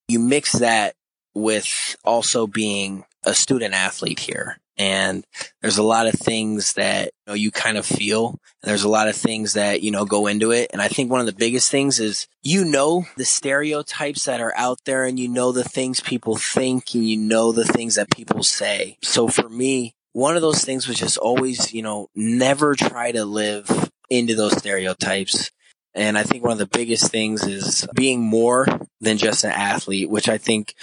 You 0.07 0.19
mix 0.19 0.53
that 0.53 0.95
with 1.41 1.95
also 2.03 2.47
being 2.47 3.05
a 3.23 3.33
student 3.33 3.73
athlete 3.73 4.19
here, 4.19 4.57
and 4.77 5.25
there's 5.61 5.79
a 5.79 5.83
lot 5.83 6.07
of 6.07 6.13
things 6.13 6.73
that 6.73 7.05
you, 7.05 7.11
know, 7.27 7.33
you 7.33 7.51
kind 7.51 7.77
of 7.77 7.85
feel. 7.85 8.39
there's 8.61 8.83
a 8.83 8.89
lot 8.89 9.07
of 9.07 9.15
things 9.15 9.53
that, 9.53 9.81
you 9.81 9.89
know, 9.89 10.05
go 10.05 10.27
into 10.27 10.51
it. 10.51 10.69
And 10.71 10.81
I 10.81 10.87
think 10.87 11.09
one 11.09 11.19
of 11.19 11.25
the 11.25 11.33
biggest 11.33 11.71
things 11.71 11.99
is, 11.99 12.27
you 12.43 12.63
know, 12.63 13.05
the 13.15 13.25
stereotypes 13.25 14.25
that 14.25 14.39
are 14.39 14.53
out 14.55 14.79
there 14.85 15.05
and 15.05 15.19
you 15.19 15.27
know 15.27 15.51
the 15.51 15.63
things 15.63 15.99
people 15.99 16.35
think 16.35 16.93
and 16.93 17.07
you 17.07 17.17
know 17.17 17.51
the 17.51 17.65
things 17.65 17.95
that 17.95 18.11
people 18.11 18.43
say. 18.43 18.97
So 19.01 19.27
for 19.27 19.49
me, 19.49 19.95
one 20.13 20.35
of 20.35 20.41
those 20.41 20.63
things 20.63 20.87
was 20.87 20.97
just 20.97 21.17
always, 21.17 21.73
you 21.73 21.81
know, 21.81 22.09
never 22.15 22.75
try 22.75 23.11
to 23.11 23.25
live 23.25 23.89
into 24.09 24.35
those 24.35 24.57
stereotypes. 24.57 25.51
And 25.95 26.17
I 26.17 26.23
think 26.23 26.43
one 26.43 26.51
of 26.51 26.59
the 26.59 26.67
biggest 26.67 27.11
things 27.11 27.43
is 27.45 27.87
being 27.95 28.21
more 28.21 28.67
than 29.01 29.17
just 29.17 29.43
an 29.43 29.51
athlete, 29.51 30.09
which 30.09 30.29
I 30.29 30.37
think 30.37 30.75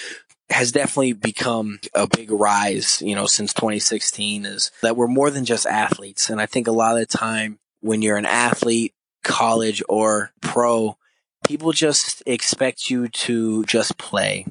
has 0.54 0.70
definitely 0.70 1.12
become 1.12 1.80
a 1.94 2.06
big 2.06 2.30
rise, 2.30 3.02
you 3.02 3.16
know, 3.16 3.26
since 3.26 3.52
2016 3.52 4.46
is 4.46 4.70
that 4.82 4.96
we're 4.96 5.08
more 5.08 5.28
than 5.28 5.44
just 5.44 5.66
athletes. 5.66 6.30
And 6.30 6.40
I 6.40 6.46
think 6.46 6.68
a 6.68 6.72
lot 6.72 6.94
of 6.94 7.00
the 7.00 7.18
time 7.18 7.58
when 7.80 8.02
you're 8.02 8.16
an 8.16 8.24
athlete, 8.24 8.94
college 9.24 9.82
or 9.88 10.30
pro, 10.40 10.96
people 11.44 11.72
just 11.72 12.22
expect 12.24 12.88
you 12.88 13.08
to 13.08 13.64
just 13.64 13.98
play, 13.98 14.46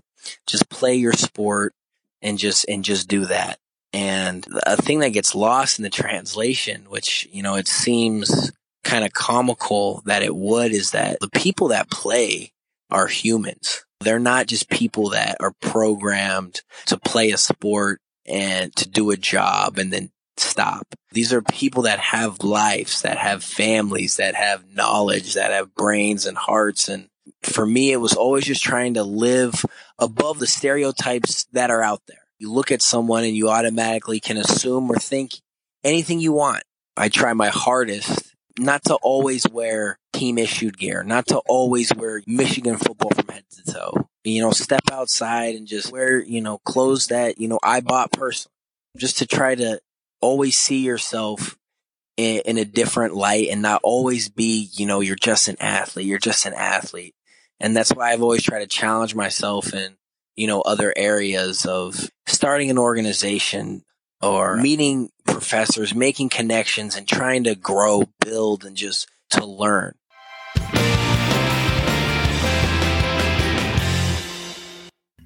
just 0.45 0.69
play 0.69 0.95
your 0.95 1.13
sport 1.13 1.73
and 2.21 2.37
just, 2.37 2.65
and 2.67 2.83
just 2.83 3.07
do 3.07 3.25
that. 3.27 3.59
And 3.93 4.45
a 4.65 4.75
thing 4.75 4.99
that 4.99 5.13
gets 5.13 5.33
lost 5.33 5.79
in 5.79 5.83
the 5.83 5.89
translation, 5.89 6.83
which, 6.89 7.29
you 7.31 7.41
know, 7.41 7.55
it 7.55 7.69
seems 7.69 8.51
kind 8.83 9.05
of 9.05 9.13
comical 9.13 10.03
that 10.05 10.21
it 10.21 10.35
would 10.35 10.73
is 10.73 10.91
that 10.91 11.21
the 11.21 11.29
people 11.29 11.69
that 11.69 11.89
play 11.89 12.51
are 12.89 13.07
humans. 13.07 13.85
They're 14.03 14.19
not 14.19 14.47
just 14.47 14.69
people 14.69 15.09
that 15.09 15.37
are 15.39 15.53
programmed 15.61 16.61
to 16.87 16.97
play 16.97 17.31
a 17.31 17.37
sport 17.37 17.99
and 18.25 18.75
to 18.75 18.87
do 18.87 19.11
a 19.11 19.17
job 19.17 19.77
and 19.77 19.91
then 19.91 20.11
stop. 20.37 20.87
These 21.11 21.33
are 21.33 21.41
people 21.41 21.83
that 21.83 21.99
have 21.99 22.43
lives, 22.43 23.01
that 23.01 23.17
have 23.17 23.43
families, 23.43 24.17
that 24.17 24.35
have 24.35 24.73
knowledge, 24.73 25.35
that 25.35 25.51
have 25.51 25.75
brains 25.75 26.25
and 26.25 26.37
hearts. 26.37 26.89
And 26.89 27.07
for 27.43 27.65
me, 27.65 27.91
it 27.91 27.97
was 27.97 28.13
always 28.13 28.45
just 28.45 28.63
trying 28.63 28.95
to 28.95 29.03
live 29.03 29.65
above 29.99 30.39
the 30.39 30.47
stereotypes 30.47 31.45
that 31.51 31.71
are 31.71 31.81
out 31.81 32.01
there. 32.07 32.17
You 32.39 32.51
look 32.51 32.71
at 32.71 32.81
someone 32.81 33.23
and 33.23 33.35
you 33.35 33.49
automatically 33.49 34.19
can 34.19 34.37
assume 34.37 34.89
or 34.89 34.95
think 34.95 35.33
anything 35.83 36.19
you 36.19 36.33
want. 36.33 36.63
I 36.97 37.09
try 37.09 37.33
my 37.33 37.49
hardest 37.49 38.32
not 38.57 38.83
to 38.85 38.95
always 38.95 39.45
wear 39.49 39.99
team 40.11 40.37
issued 40.37 40.77
gear, 40.77 41.03
not 41.03 41.27
to 41.27 41.39
always 41.39 41.93
wear 41.95 42.21
Michigan 42.27 42.77
football 42.77 43.11
from 43.11 43.27
head 43.27 43.43
to 43.49 43.73
toe. 43.73 44.07
You 44.23 44.41
know, 44.41 44.51
step 44.51 44.83
outside 44.91 45.55
and 45.55 45.67
just 45.67 45.91
wear, 45.91 46.21
you 46.21 46.41
know, 46.41 46.59
clothes 46.59 47.07
that, 47.07 47.39
you 47.39 47.47
know, 47.47 47.59
I 47.63 47.81
bought 47.81 48.11
personally. 48.11 48.51
Just 48.95 49.17
to 49.17 49.25
try 49.25 49.55
to 49.55 49.81
always 50.21 50.55
see 50.55 50.83
yourself 50.83 51.57
in, 52.15 52.41
in 52.45 52.57
a 52.57 52.65
different 52.65 53.15
light 53.15 53.49
and 53.49 53.61
not 53.61 53.81
always 53.83 54.29
be, 54.29 54.69
you 54.73 54.85
know, 54.85 54.99
you're 54.99 55.15
just 55.15 55.47
an 55.47 55.57
athlete. 55.59 56.05
You're 56.05 56.19
just 56.19 56.45
an 56.45 56.53
athlete. 56.53 57.15
And 57.59 57.75
that's 57.75 57.91
why 57.91 58.11
I've 58.11 58.21
always 58.21 58.43
tried 58.43 58.59
to 58.59 58.67
challenge 58.67 59.15
myself 59.15 59.73
in, 59.73 59.95
you 60.35 60.47
know, 60.47 60.61
other 60.61 60.93
areas 60.95 61.65
of 61.65 62.09
starting 62.27 62.69
an 62.69 62.77
organization 62.77 63.83
or 64.21 64.57
meeting 64.57 65.09
professors, 65.33 65.95
making 65.95 66.29
connections 66.29 66.95
and 66.95 67.07
trying 67.07 67.43
to 67.45 67.55
grow, 67.55 68.03
build 68.19 68.63
and 68.63 68.77
just 68.77 69.09
to 69.31 69.45
learn. 69.45 69.95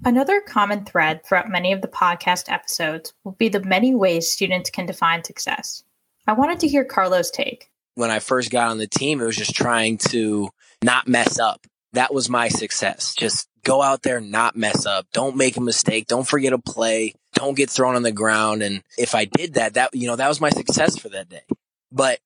Another 0.06 0.40
common 0.40 0.86
thread 0.86 1.26
throughout 1.26 1.50
many 1.50 1.74
of 1.74 1.82
the 1.82 1.90
podcast 1.90 2.50
episodes 2.50 3.14
will 3.26 3.34
be 3.34 3.50
the 3.50 3.60
many 3.60 3.94
ways 3.94 4.32
students 4.32 4.70
can 4.70 4.86
define 4.86 5.26
success. 5.26 5.84
I 6.26 6.34
wanted 6.34 6.62
to 6.62 6.68
hear 6.68 6.86
Carlo's 6.86 7.30
take. 7.30 7.70
When 7.96 8.10
I 8.10 8.20
first 8.20 8.50
got 8.50 8.70
on 8.70 8.78
the 8.78 8.88
team, 8.88 9.20
it 9.20 9.26
was 9.26 9.36
just 9.36 9.56
trying 9.56 9.98
to 10.10 10.50
not 10.82 11.10
mess 11.10 11.40
up. 11.40 11.68
That 11.92 12.14
was 12.14 12.30
my 12.30 12.48
success. 12.48 13.14
Just 13.18 13.50
go 13.68 13.82
out 13.82 14.02
there, 14.02 14.22
not 14.22 14.56
mess 14.56 14.86
up. 14.86 15.06
Don't 15.12 15.36
make 15.36 15.58
a 15.58 15.62
mistake. 15.62 16.08
Don't 16.08 16.28
forget 16.28 16.54
a 16.54 16.58
play. 16.58 17.14
Don't 17.34 17.58
get 17.58 17.70
thrown 17.70 17.96
on 17.96 18.02
the 18.02 18.14
ground. 18.14 18.64
And 18.64 18.82
if 18.98 19.14
I 19.14 19.26
did 19.26 19.56
that, 19.56 19.74
that, 19.74 19.94
you 19.94 20.08
know, 20.08 20.16
that 20.16 20.30
was 20.30 20.40
my 20.40 20.50
success 20.50 20.98
for 20.98 21.10
that 21.10 21.28
day. 21.28 21.44
But 21.92 22.20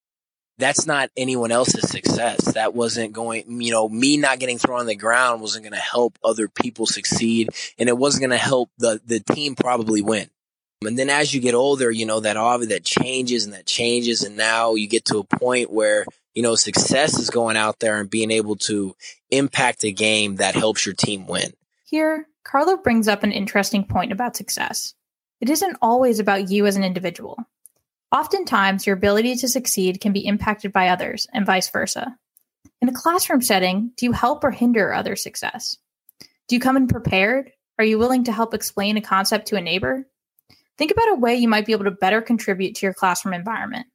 that's 0.60 0.86
not 0.86 1.10
anyone 1.18 1.52
else's 1.52 1.90
success. 1.90 2.54
That 2.54 2.76
wasn't 2.76 3.14
going, 3.14 3.60
you 3.62 3.72
know, 3.72 3.90
me 3.90 4.18
not 4.18 4.38
getting 4.38 4.60
thrown 4.60 4.82
on 4.82 4.86
the 4.86 4.96
ground 4.96 5.42
wasn't 5.42 5.64
going 5.64 5.74
to 5.74 5.80
help 5.80 6.20
other 6.24 6.48
people 6.48 6.86
succeed 6.86 7.50
and 7.80 7.90
it 7.90 7.98
wasn't 7.98 8.22
going 8.22 8.30
to 8.30 8.38
help 8.38 8.70
the, 8.78 9.02
the 9.04 9.20
team 9.20 9.56
probably 9.56 10.04
win. 10.04 10.30
And 10.84 10.98
then 10.98 11.10
as 11.10 11.34
you 11.34 11.42
get 11.42 11.56
older, 11.56 11.90
you 11.90 12.06
know, 12.06 12.20
that 12.20 12.38
obviously 12.38 12.76
that 12.76 12.86
changes 12.86 13.46
and 13.46 13.54
that 13.54 13.66
changes. 13.66 14.24
And 14.24 14.38
now 14.38 14.76
you 14.76 14.88
get 14.88 15.06
to 15.06 15.18
a 15.18 15.24
point 15.24 15.72
where, 15.72 16.06
you 16.34 16.44
know, 16.44 16.56
success 16.56 17.20
is 17.20 17.30
going 17.30 17.58
out 17.58 17.80
there 17.80 18.00
and 18.00 18.10
being 18.10 18.32
able 18.32 18.56
to 18.56 18.96
impact 19.30 19.84
a 19.84 19.92
game 19.92 20.38
that 20.38 20.56
helps 20.56 20.86
your 20.86 20.96
team 20.96 21.28
win. 21.28 21.54
Here, 21.86 22.28
Carlo 22.44 22.78
brings 22.78 23.08
up 23.08 23.24
an 23.24 23.32
interesting 23.32 23.84
point 23.84 24.12
about 24.12 24.36
success. 24.36 24.94
It 25.40 25.50
isn't 25.50 25.78
always 25.82 26.20
about 26.20 26.50
you 26.50 26.66
as 26.66 26.76
an 26.76 26.84
individual. 26.84 27.38
Oftentimes, 28.12 28.86
your 28.86 28.96
ability 28.96 29.36
to 29.38 29.48
succeed 29.48 30.02
can 30.02 30.14
be 30.14 30.26
impacted 30.26 30.72
by 30.72 30.90
others, 30.90 31.28
and 31.34 31.46
vice 31.46 31.70
versa. 31.70 32.18
In 32.82 32.90
a 32.90 32.94
classroom 32.94 33.42
setting, 33.42 33.92
do 33.96 34.06
you 34.06 34.12
help 34.12 34.44
or 34.44 34.52
hinder 34.52 34.94
other 34.94 35.16
success? 35.16 35.78
Do 36.48 36.56
you 36.56 36.60
come 36.60 36.78
in 36.78 36.88
prepared? 36.88 37.52
Are 37.80 37.86
you 37.86 37.98
willing 37.98 38.26
to 38.26 38.32
help 38.32 38.54
explain 38.54 38.98
a 38.98 39.02
concept 39.02 39.48
to 39.48 39.56
a 39.56 39.62
neighbor? 39.62 40.06
Think 40.78 40.92
about 40.92 41.12
a 41.12 41.16
way 41.16 41.36
you 41.36 41.48
might 41.48 41.66
be 41.66 41.72
able 41.72 41.86
to 41.86 41.92
better 41.92 42.22
contribute 42.22 42.76
to 42.76 42.86
your 42.86 42.94
classroom 42.94 43.34
environment. 43.34 43.88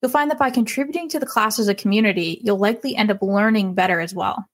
You'll 0.00 0.10
find 0.10 0.30
that 0.30 0.38
by 0.38 0.50
contributing 0.50 1.08
to 1.10 1.18
the 1.18 1.26
class 1.26 1.58
as 1.58 1.68
a 1.68 1.74
community, 1.74 2.40
you'll 2.42 2.58
likely 2.58 2.94
end 2.94 3.10
up 3.10 3.22
learning 3.22 3.74
better 3.74 4.00
as 4.00 4.14
well. 4.14 4.46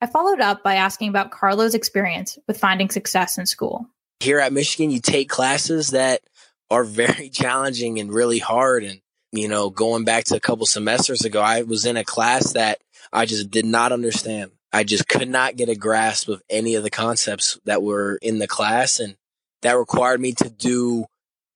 I 0.00 0.06
followed 0.06 0.40
up 0.40 0.62
by 0.62 0.74
asking 0.74 1.08
about 1.08 1.30
Carlo's 1.30 1.74
experience 1.74 2.38
with 2.46 2.58
finding 2.58 2.90
success 2.90 3.38
in 3.38 3.46
school. 3.46 3.86
Here 4.20 4.40
at 4.40 4.52
Michigan, 4.52 4.90
you 4.90 5.00
take 5.00 5.28
classes 5.28 5.90
that 5.90 6.22
are 6.70 6.84
very 6.84 7.28
challenging 7.32 8.00
and 8.00 8.12
really 8.12 8.38
hard. 8.38 8.84
And, 8.84 9.00
you 9.30 9.48
know, 9.48 9.70
going 9.70 10.04
back 10.04 10.24
to 10.24 10.36
a 10.36 10.40
couple 10.40 10.66
semesters 10.66 11.24
ago, 11.24 11.40
I 11.40 11.62
was 11.62 11.86
in 11.86 11.96
a 11.96 12.04
class 12.04 12.52
that 12.54 12.80
I 13.12 13.26
just 13.26 13.50
did 13.50 13.64
not 13.64 13.92
understand. 13.92 14.50
I 14.72 14.84
just 14.84 15.06
could 15.06 15.28
not 15.28 15.56
get 15.56 15.68
a 15.68 15.76
grasp 15.76 16.28
of 16.28 16.42
any 16.50 16.74
of 16.74 16.82
the 16.82 16.90
concepts 16.90 17.58
that 17.64 17.82
were 17.82 18.18
in 18.22 18.38
the 18.38 18.48
class. 18.48 18.98
And 18.98 19.16
that 19.60 19.78
required 19.78 20.20
me 20.20 20.32
to 20.32 20.50
do 20.50 21.06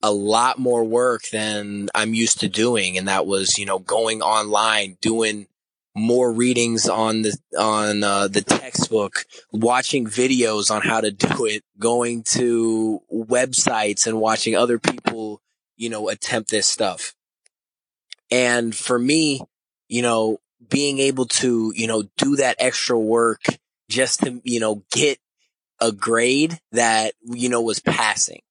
a 0.06 0.12
lot 0.12 0.56
more 0.56 0.84
work 0.84 1.22
than 1.32 1.88
I'm 1.92 2.14
used 2.14 2.38
to 2.40 2.48
doing. 2.48 2.96
And 2.96 3.08
that 3.08 3.26
was, 3.26 3.58
you 3.58 3.66
know, 3.66 3.80
going 3.80 4.22
online, 4.22 4.98
doing 5.00 5.48
more 5.96 6.30
readings 6.30 6.88
on 6.88 7.22
the 7.22 7.36
on 7.58 8.04
uh, 8.04 8.28
the 8.28 8.42
textbook, 8.42 9.25
watching 9.50 10.06
videos 10.06 10.70
on 10.70 10.82
how 10.82 11.00
to 11.00 11.10
do 11.10 11.44
it, 11.44 11.64
going 11.80 12.22
to 12.22 13.02
websites 13.12 14.06
and 14.06 14.20
watching 14.20 14.54
other 14.54 14.78
people, 14.78 15.42
you 15.76 15.90
know, 15.90 16.09
attempt 16.09 16.52
this 16.52 16.68
stuff. 16.68 17.12
And 18.31 18.76
for 18.76 18.96
me, 18.96 19.40
you 19.88 20.02
know, 20.02 20.38
being 20.68 21.00
able 21.00 21.26
to, 21.26 21.72
you 21.74 21.88
know, 21.88 22.04
do 22.16 22.37
that 22.37 22.57
extra 22.61 22.96
work 22.96 23.42
just 23.88 24.20
to, 24.20 24.40
you 24.44 24.61
know, 24.61 24.85
get 24.92 25.18
a 25.81 25.90
grade 25.90 26.61
that, 26.70 27.14
you 27.24 27.48
know, 27.48 27.61
was 27.61 27.81
passing. 27.81 28.42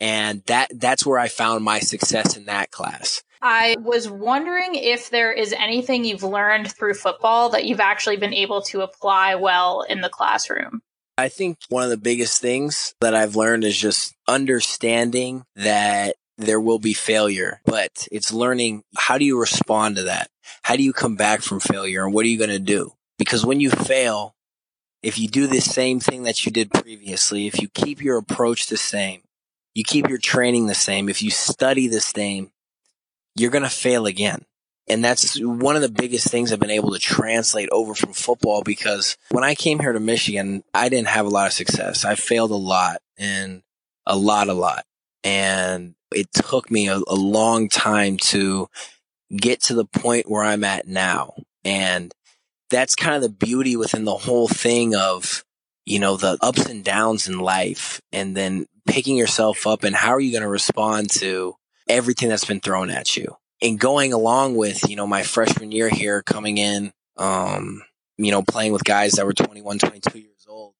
And 0.00 0.42
that, 0.46 0.70
that's 0.74 1.06
where 1.06 1.18
I 1.18 1.28
found 1.28 1.64
my 1.64 1.78
success 1.78 2.36
in 2.36 2.46
that 2.46 2.70
class. 2.70 3.22
I 3.40 3.76
was 3.78 4.08
wondering 4.08 4.74
if 4.74 5.10
there 5.10 5.30
is 5.30 5.52
anything 5.52 6.04
you've 6.04 6.22
learned 6.22 6.72
through 6.72 6.94
football 6.94 7.50
that 7.50 7.66
you've 7.66 7.80
actually 7.80 8.16
been 8.16 8.32
able 8.32 8.62
to 8.62 8.80
apply 8.80 9.34
well 9.34 9.82
in 9.82 10.00
the 10.00 10.08
classroom. 10.08 10.80
I 11.18 11.28
think 11.28 11.58
one 11.68 11.84
of 11.84 11.90
the 11.90 11.96
biggest 11.96 12.40
things 12.40 12.94
that 13.00 13.14
I've 13.14 13.36
learned 13.36 13.64
is 13.64 13.78
just 13.78 14.14
understanding 14.26 15.44
that 15.56 16.16
there 16.38 16.60
will 16.60 16.78
be 16.78 16.94
failure, 16.94 17.60
but 17.64 18.08
it's 18.10 18.32
learning 18.32 18.82
how 18.96 19.18
do 19.18 19.24
you 19.24 19.38
respond 19.38 19.96
to 19.96 20.04
that? 20.04 20.28
How 20.62 20.76
do 20.76 20.82
you 20.82 20.92
come 20.92 21.14
back 21.14 21.42
from 21.42 21.60
failure 21.60 22.04
and 22.04 22.12
what 22.12 22.24
are 22.24 22.28
you 22.28 22.38
going 22.38 22.50
to 22.50 22.58
do? 22.58 22.92
Because 23.18 23.46
when 23.46 23.60
you 23.60 23.70
fail, 23.70 24.34
if 25.02 25.18
you 25.18 25.28
do 25.28 25.46
the 25.46 25.60
same 25.60 26.00
thing 26.00 26.24
that 26.24 26.44
you 26.44 26.50
did 26.50 26.72
previously, 26.72 27.46
if 27.46 27.60
you 27.60 27.68
keep 27.68 28.02
your 28.02 28.16
approach 28.16 28.66
the 28.66 28.76
same, 28.76 29.20
you 29.74 29.84
keep 29.84 30.08
your 30.08 30.18
training 30.18 30.66
the 30.66 30.74
same, 30.74 31.08
if 31.08 31.22
you 31.22 31.30
study 31.30 31.88
the 31.88 32.00
same, 32.00 32.50
you're 33.36 33.50
going 33.50 33.64
to 33.64 33.70
fail 33.70 34.06
again. 34.06 34.44
And 34.86 35.02
that's 35.02 35.40
one 35.40 35.76
of 35.76 35.82
the 35.82 35.88
biggest 35.88 36.28
things 36.28 36.52
I've 36.52 36.60
been 36.60 36.70
able 36.70 36.92
to 36.92 36.98
translate 36.98 37.70
over 37.72 37.94
from 37.94 38.12
football 38.12 38.62
because 38.62 39.16
when 39.30 39.42
I 39.42 39.54
came 39.54 39.78
here 39.78 39.92
to 39.92 40.00
Michigan, 40.00 40.62
I 40.74 40.90
didn't 40.90 41.08
have 41.08 41.26
a 41.26 41.30
lot 41.30 41.46
of 41.46 41.54
success. 41.54 42.04
I 42.04 42.16
failed 42.16 42.50
a 42.50 42.56
lot 42.56 43.00
and 43.16 43.62
a 44.06 44.16
lot, 44.16 44.48
a 44.48 44.52
lot. 44.52 44.84
And 45.22 45.94
it 46.14 46.30
took 46.32 46.70
me 46.70 46.88
a, 46.88 46.96
a 46.96 47.14
long 47.14 47.70
time 47.70 48.18
to 48.18 48.68
get 49.34 49.62
to 49.64 49.74
the 49.74 49.86
point 49.86 50.30
where 50.30 50.42
I'm 50.42 50.64
at 50.64 50.86
now. 50.86 51.34
And 51.64 52.12
that's 52.68 52.94
kind 52.94 53.16
of 53.16 53.22
the 53.22 53.30
beauty 53.30 53.76
within 53.76 54.04
the 54.04 54.16
whole 54.16 54.48
thing 54.48 54.94
of, 54.94 55.44
you 55.86 55.98
know, 55.98 56.16
the 56.16 56.38
ups 56.40 56.66
and 56.66 56.84
downs 56.84 57.28
in 57.28 57.38
life 57.38 58.00
and 58.12 58.36
then 58.36 58.66
picking 58.86 59.16
yourself 59.16 59.66
up 59.66 59.84
and 59.84 59.94
how 59.94 60.10
are 60.10 60.20
you 60.20 60.32
going 60.32 60.42
to 60.42 60.48
respond 60.48 61.10
to 61.10 61.54
everything 61.88 62.28
that's 62.28 62.44
been 62.44 62.60
thrown 62.60 62.90
at 62.90 63.16
you. 63.16 63.36
And 63.62 63.78
going 63.78 64.12
along 64.12 64.56
with, 64.56 64.88
you 64.88 64.96
know, 64.96 65.06
my 65.06 65.22
freshman 65.22 65.72
year 65.72 65.88
here 65.88 66.22
coming 66.22 66.58
in, 66.58 66.92
um, 67.16 67.82
you 68.18 68.30
know, 68.30 68.42
playing 68.42 68.72
with 68.72 68.84
guys 68.84 69.12
that 69.12 69.26
were 69.26 69.32
21, 69.32 69.78
22 69.78 70.18
years 70.18 70.46
old, 70.48 70.74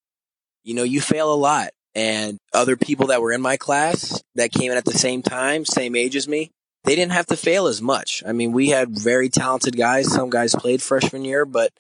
you 0.63 0.75
know, 0.75 0.83
you 0.83 1.01
fail 1.01 1.33
a 1.33 1.37
lot. 1.37 1.71
And 1.95 2.39
other 2.53 2.77
people 2.77 3.09
that 3.09 3.23
were 3.23 3.33
in 3.33 3.41
my 3.41 3.57
class 3.57 4.23
that 4.35 4.51
came 4.51 4.73
in 4.73 4.77
at 4.77 4.85
the 4.85 4.99
same 4.99 5.23
time, 5.23 5.65
same 5.65 5.95
age 5.95 6.17
as 6.17 6.27
me, 6.27 6.51
they 6.83 6.97
didn't 6.97 7.13
have 7.13 7.27
to 7.27 7.37
fail 7.37 7.67
as 7.67 7.81
much. 7.81 8.23
I 8.27 8.33
mean, 8.33 8.53
we 8.53 8.71
had 8.71 8.99
very 8.99 9.29
talented 9.29 9.77
guys. 9.77 10.13
Some 10.13 10.29
guys 10.29 10.55
played 10.55 10.83
freshman 10.83 11.25
year, 11.25 11.47
but 11.47 11.73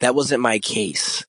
that 0.00 0.14
wasn't 0.14 0.40
my 0.40 0.58
case. 0.58 1.24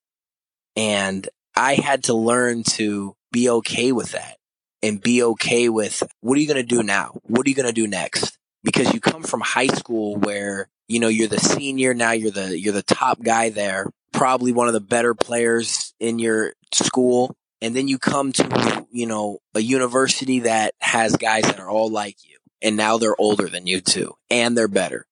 And 0.75 1.27
I 1.59 1.75
had 1.75 2.03
to 2.05 2.13
learn 2.13 2.63
to 2.75 3.17
be 3.33 3.49
okay 3.49 3.91
with 3.91 4.13
that 4.13 4.37
and 4.81 5.01
be 5.01 5.21
okay 5.23 5.67
with 5.67 6.01
what 6.21 6.37
are 6.37 6.41
you 6.41 6.47
going 6.47 6.55
to 6.55 6.63
do 6.63 6.81
now? 6.83 7.19
What 7.23 7.45
are 7.45 7.49
you 7.49 7.55
going 7.55 7.67
to 7.67 7.73
do 7.73 7.85
next? 7.85 8.37
Because 8.63 8.93
you 8.93 9.01
come 9.01 9.23
from 9.23 9.41
high 9.41 9.67
school 9.67 10.15
where, 10.15 10.69
you 10.87 11.01
know, 11.01 11.09
you're 11.09 11.27
the 11.27 11.39
senior. 11.39 11.93
Now 11.93 12.11
you're 12.11 12.31
the, 12.31 12.57
you're 12.57 12.73
the 12.73 12.81
top 12.81 13.21
guy 13.21 13.49
there, 13.49 13.87
probably 14.13 14.53
one 14.53 14.67
of 14.67 14.73
the 14.73 14.79
better 14.79 15.13
players 15.13 15.93
in 15.99 16.17
your 16.17 16.53
school. 16.73 17.35
And 17.61 17.75
then 17.75 17.89
you 17.89 17.99
come 17.99 18.31
to, 18.33 18.87
you 18.89 19.05
know, 19.05 19.39
a 19.53 19.59
university 19.59 20.39
that 20.39 20.75
has 20.79 21.17
guys 21.17 21.43
that 21.43 21.59
are 21.59 21.69
all 21.69 21.91
like 21.91 22.15
you. 22.23 22.37
And 22.61 22.77
now 22.77 22.97
they're 22.97 23.19
older 23.19 23.49
than 23.49 23.67
you 23.67 23.81
too. 23.81 24.15
And 24.29 24.57
they're 24.57 24.69
better. 24.69 25.05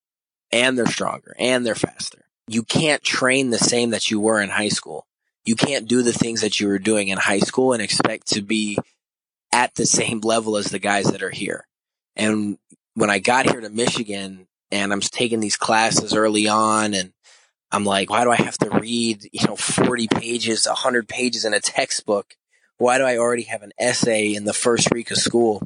And 0.53 0.77
they're 0.77 0.87
stronger. 0.87 1.35
And 1.37 1.65
they're 1.65 1.75
faster. 1.75 2.23
You 2.47 2.63
can't 2.63 3.03
train 3.03 3.49
the 3.49 3.57
same 3.57 3.89
that 3.89 4.09
you 4.09 4.21
were 4.21 4.41
in 4.41 4.49
high 4.49 4.69
school. 4.69 5.06
You 5.47 5.55
can't 5.55 5.87
do 5.87 6.01
the 6.01 6.11
things 6.11 6.41
that 6.41 6.59
you 6.59 6.67
were 6.67 6.77
doing 6.77 7.07
in 7.07 7.17
high 7.17 7.39
school 7.39 7.71
and 7.71 7.81
expect 7.81 8.27
to 8.33 8.41
be 8.41 8.77
at 9.53 9.73
the 9.75 9.85
same 9.85 10.19
level 10.19 10.57
as 10.57 10.65
the 10.65 10.77
guys 10.77 11.05
that 11.05 11.23
are 11.23 11.29
here. 11.29 11.65
And 12.17 12.57
when 12.95 13.09
I 13.09 13.19
got 13.19 13.49
here 13.49 13.61
to 13.61 13.69
Michigan 13.69 14.47
and 14.71 14.91
I'm 14.91 14.99
taking 14.99 15.39
these 15.39 15.55
classes 15.55 16.13
early 16.13 16.49
on 16.49 16.93
and 16.93 17.13
I'm 17.71 17.85
like, 17.85 18.09
why 18.09 18.25
do 18.25 18.31
I 18.31 18.35
have 18.35 18.57
to 18.57 18.69
read, 18.69 19.23
you 19.31 19.47
know, 19.47 19.55
40 19.55 20.09
pages, 20.09 20.67
100 20.67 21.07
pages 21.07 21.45
in 21.45 21.53
a 21.53 21.61
textbook? 21.61 22.35
Why 22.77 22.97
do 22.97 23.05
I 23.05 23.17
already 23.17 23.43
have 23.43 23.63
an 23.63 23.71
essay 23.79 24.35
in 24.35 24.43
the 24.43 24.53
first 24.53 24.91
week 24.93 25.11
of 25.11 25.17
school? 25.17 25.65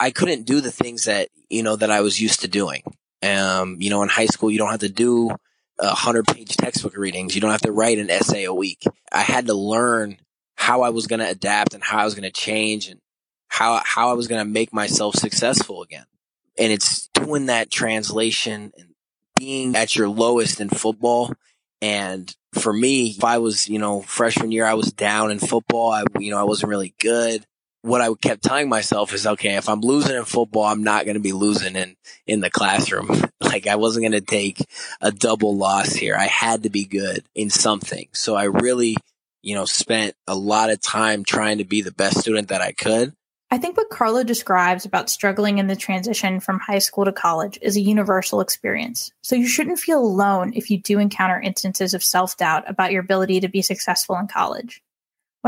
I 0.00 0.10
couldn't 0.10 0.46
do 0.46 0.60
the 0.60 0.72
things 0.72 1.04
that, 1.04 1.28
you 1.48 1.62
know, 1.62 1.76
that 1.76 1.92
I 1.92 2.00
was 2.00 2.20
used 2.20 2.40
to 2.40 2.48
doing. 2.48 2.82
Um, 3.22 3.76
you 3.78 3.88
know, 3.88 4.02
in 4.02 4.08
high 4.08 4.26
school, 4.26 4.50
you 4.50 4.58
don't 4.58 4.72
have 4.72 4.80
to 4.80 4.88
do 4.88 5.30
a 5.78 5.94
hundred 5.94 6.26
page 6.26 6.56
textbook 6.56 6.96
readings. 6.96 7.34
You 7.34 7.40
don't 7.40 7.50
have 7.50 7.60
to 7.62 7.72
write 7.72 7.98
an 7.98 8.10
essay 8.10 8.44
a 8.44 8.54
week. 8.54 8.84
I 9.12 9.20
had 9.20 9.46
to 9.46 9.54
learn 9.54 10.18
how 10.56 10.82
I 10.82 10.90
was 10.90 11.06
going 11.06 11.20
to 11.20 11.28
adapt 11.28 11.74
and 11.74 11.82
how 11.82 11.98
I 11.98 12.04
was 12.04 12.14
going 12.14 12.24
to 12.24 12.30
change 12.30 12.88
and 12.88 13.00
how, 13.48 13.80
how 13.84 14.10
I 14.10 14.14
was 14.14 14.28
going 14.28 14.40
to 14.40 14.50
make 14.50 14.72
myself 14.72 15.14
successful 15.14 15.82
again. 15.82 16.06
And 16.58 16.72
it's 16.72 17.08
doing 17.14 17.46
that 17.46 17.70
translation 17.70 18.72
and 18.76 18.88
being 19.36 19.76
at 19.76 19.94
your 19.94 20.08
lowest 20.08 20.60
in 20.60 20.68
football. 20.68 21.32
And 21.80 22.34
for 22.54 22.72
me, 22.72 23.10
if 23.10 23.22
I 23.22 23.38
was, 23.38 23.68
you 23.68 23.78
know, 23.78 24.00
freshman 24.02 24.50
year, 24.50 24.66
I 24.66 24.74
was 24.74 24.92
down 24.92 25.30
in 25.30 25.38
football. 25.38 25.92
I, 25.92 26.02
you 26.18 26.32
know, 26.32 26.38
I 26.38 26.44
wasn't 26.44 26.70
really 26.70 26.94
good. 26.98 27.46
What 27.82 28.00
I 28.00 28.08
kept 28.20 28.42
telling 28.42 28.68
myself 28.68 29.14
is, 29.14 29.26
okay, 29.26 29.56
if 29.56 29.68
I'm 29.68 29.80
losing 29.80 30.16
in 30.16 30.24
football, 30.24 30.64
I'm 30.64 30.82
not 30.82 31.04
going 31.04 31.14
to 31.14 31.20
be 31.20 31.32
losing 31.32 31.76
in, 31.76 31.96
in 32.26 32.40
the 32.40 32.50
classroom. 32.50 33.08
like 33.40 33.66
I 33.66 33.76
wasn't 33.76 34.04
going 34.04 34.20
to 34.20 34.20
take 34.20 34.64
a 35.00 35.12
double 35.12 35.56
loss 35.56 35.92
here. 35.92 36.16
I 36.16 36.26
had 36.26 36.64
to 36.64 36.70
be 36.70 36.84
good 36.84 37.24
in 37.34 37.50
something. 37.50 38.08
So 38.12 38.34
I 38.34 38.44
really, 38.44 38.96
you 39.42 39.54
know, 39.54 39.64
spent 39.64 40.14
a 40.26 40.34
lot 40.34 40.70
of 40.70 40.80
time 40.80 41.24
trying 41.24 41.58
to 41.58 41.64
be 41.64 41.82
the 41.82 41.92
best 41.92 42.18
student 42.18 42.48
that 42.48 42.60
I 42.60 42.72
could. 42.72 43.14
I 43.50 43.56
think 43.56 43.78
what 43.78 43.88
Carlo 43.88 44.24
describes 44.24 44.84
about 44.84 45.08
struggling 45.08 45.56
in 45.56 45.68
the 45.68 45.76
transition 45.76 46.38
from 46.38 46.60
high 46.60 46.80
school 46.80 47.06
to 47.06 47.12
college 47.12 47.58
is 47.62 47.76
a 47.76 47.80
universal 47.80 48.42
experience. 48.42 49.10
So 49.22 49.36
you 49.36 49.48
shouldn't 49.48 49.78
feel 49.78 50.00
alone 50.00 50.52
if 50.54 50.70
you 50.70 50.78
do 50.78 50.98
encounter 50.98 51.40
instances 51.40 51.94
of 51.94 52.04
self 52.04 52.36
doubt 52.36 52.68
about 52.68 52.92
your 52.92 53.00
ability 53.00 53.40
to 53.40 53.48
be 53.48 53.62
successful 53.62 54.16
in 54.16 54.26
college. 54.26 54.82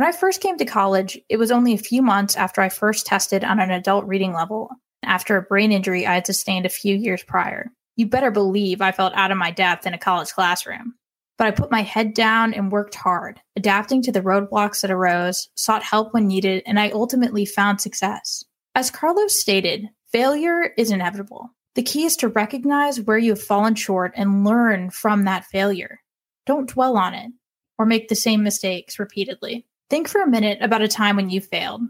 When 0.01 0.09
I 0.09 0.13
first 0.13 0.41
came 0.41 0.57
to 0.57 0.65
college, 0.65 1.21
it 1.29 1.37
was 1.37 1.51
only 1.51 1.75
a 1.75 1.77
few 1.77 2.01
months 2.01 2.35
after 2.35 2.63
I 2.63 2.71
first 2.71 3.05
tested 3.05 3.45
on 3.45 3.61
an 3.61 3.71
adult 3.71 4.07
reading 4.07 4.33
level 4.33 4.71
after 5.03 5.37
a 5.37 5.43
brain 5.43 5.73
injury 5.73 6.07
I 6.07 6.15
had 6.15 6.25
sustained 6.25 6.65
a 6.65 6.71
few 6.71 6.97
years 6.97 7.23
prior. 7.23 7.71
You 7.97 8.07
better 8.07 8.31
believe 8.31 8.81
I 8.81 8.93
felt 8.93 9.13
out 9.15 9.31
of 9.31 9.37
my 9.37 9.51
depth 9.51 9.87
in 9.87 9.93
a 9.93 9.99
college 9.99 10.31
classroom. 10.31 10.95
But 11.37 11.49
I 11.49 11.51
put 11.51 11.71
my 11.71 11.83
head 11.83 12.15
down 12.15 12.55
and 12.55 12.73
worked 12.73 12.95
hard, 12.95 13.43
adapting 13.57 14.01
to 14.05 14.11
the 14.11 14.23
roadblocks 14.23 14.81
that 14.81 14.91
arose, 14.91 15.51
sought 15.55 15.83
help 15.83 16.15
when 16.15 16.27
needed, 16.27 16.63
and 16.65 16.81
I 16.81 16.89
ultimately 16.93 17.45
found 17.45 17.83
success. 17.83 18.43
As 18.75 18.91
Carlos 18.91 19.39
stated, 19.39 19.91
failure 20.11 20.73
is 20.79 20.91
inevitable. 20.91 21.51
The 21.75 21.83
key 21.83 22.05
is 22.07 22.17
to 22.17 22.29
recognize 22.29 23.03
where 23.03 23.19
you 23.19 23.33
have 23.33 23.43
fallen 23.43 23.75
short 23.75 24.15
and 24.17 24.47
learn 24.47 24.89
from 24.89 25.25
that 25.25 25.45
failure. 25.45 26.01
Don't 26.47 26.71
dwell 26.71 26.97
on 26.97 27.13
it 27.13 27.33
or 27.79 27.85
make 27.85 28.09
the 28.09 28.15
same 28.15 28.43
mistakes 28.43 28.99
repeatedly. 28.99 29.67
Think 29.91 30.09
for 30.09 30.23
a 30.23 30.31
minute 30.31 30.59
about 30.63 30.83
a 30.83 30.89
time 30.89 31.17
when 31.17 31.31
you 31.31 31.41
failed. 31.41 31.83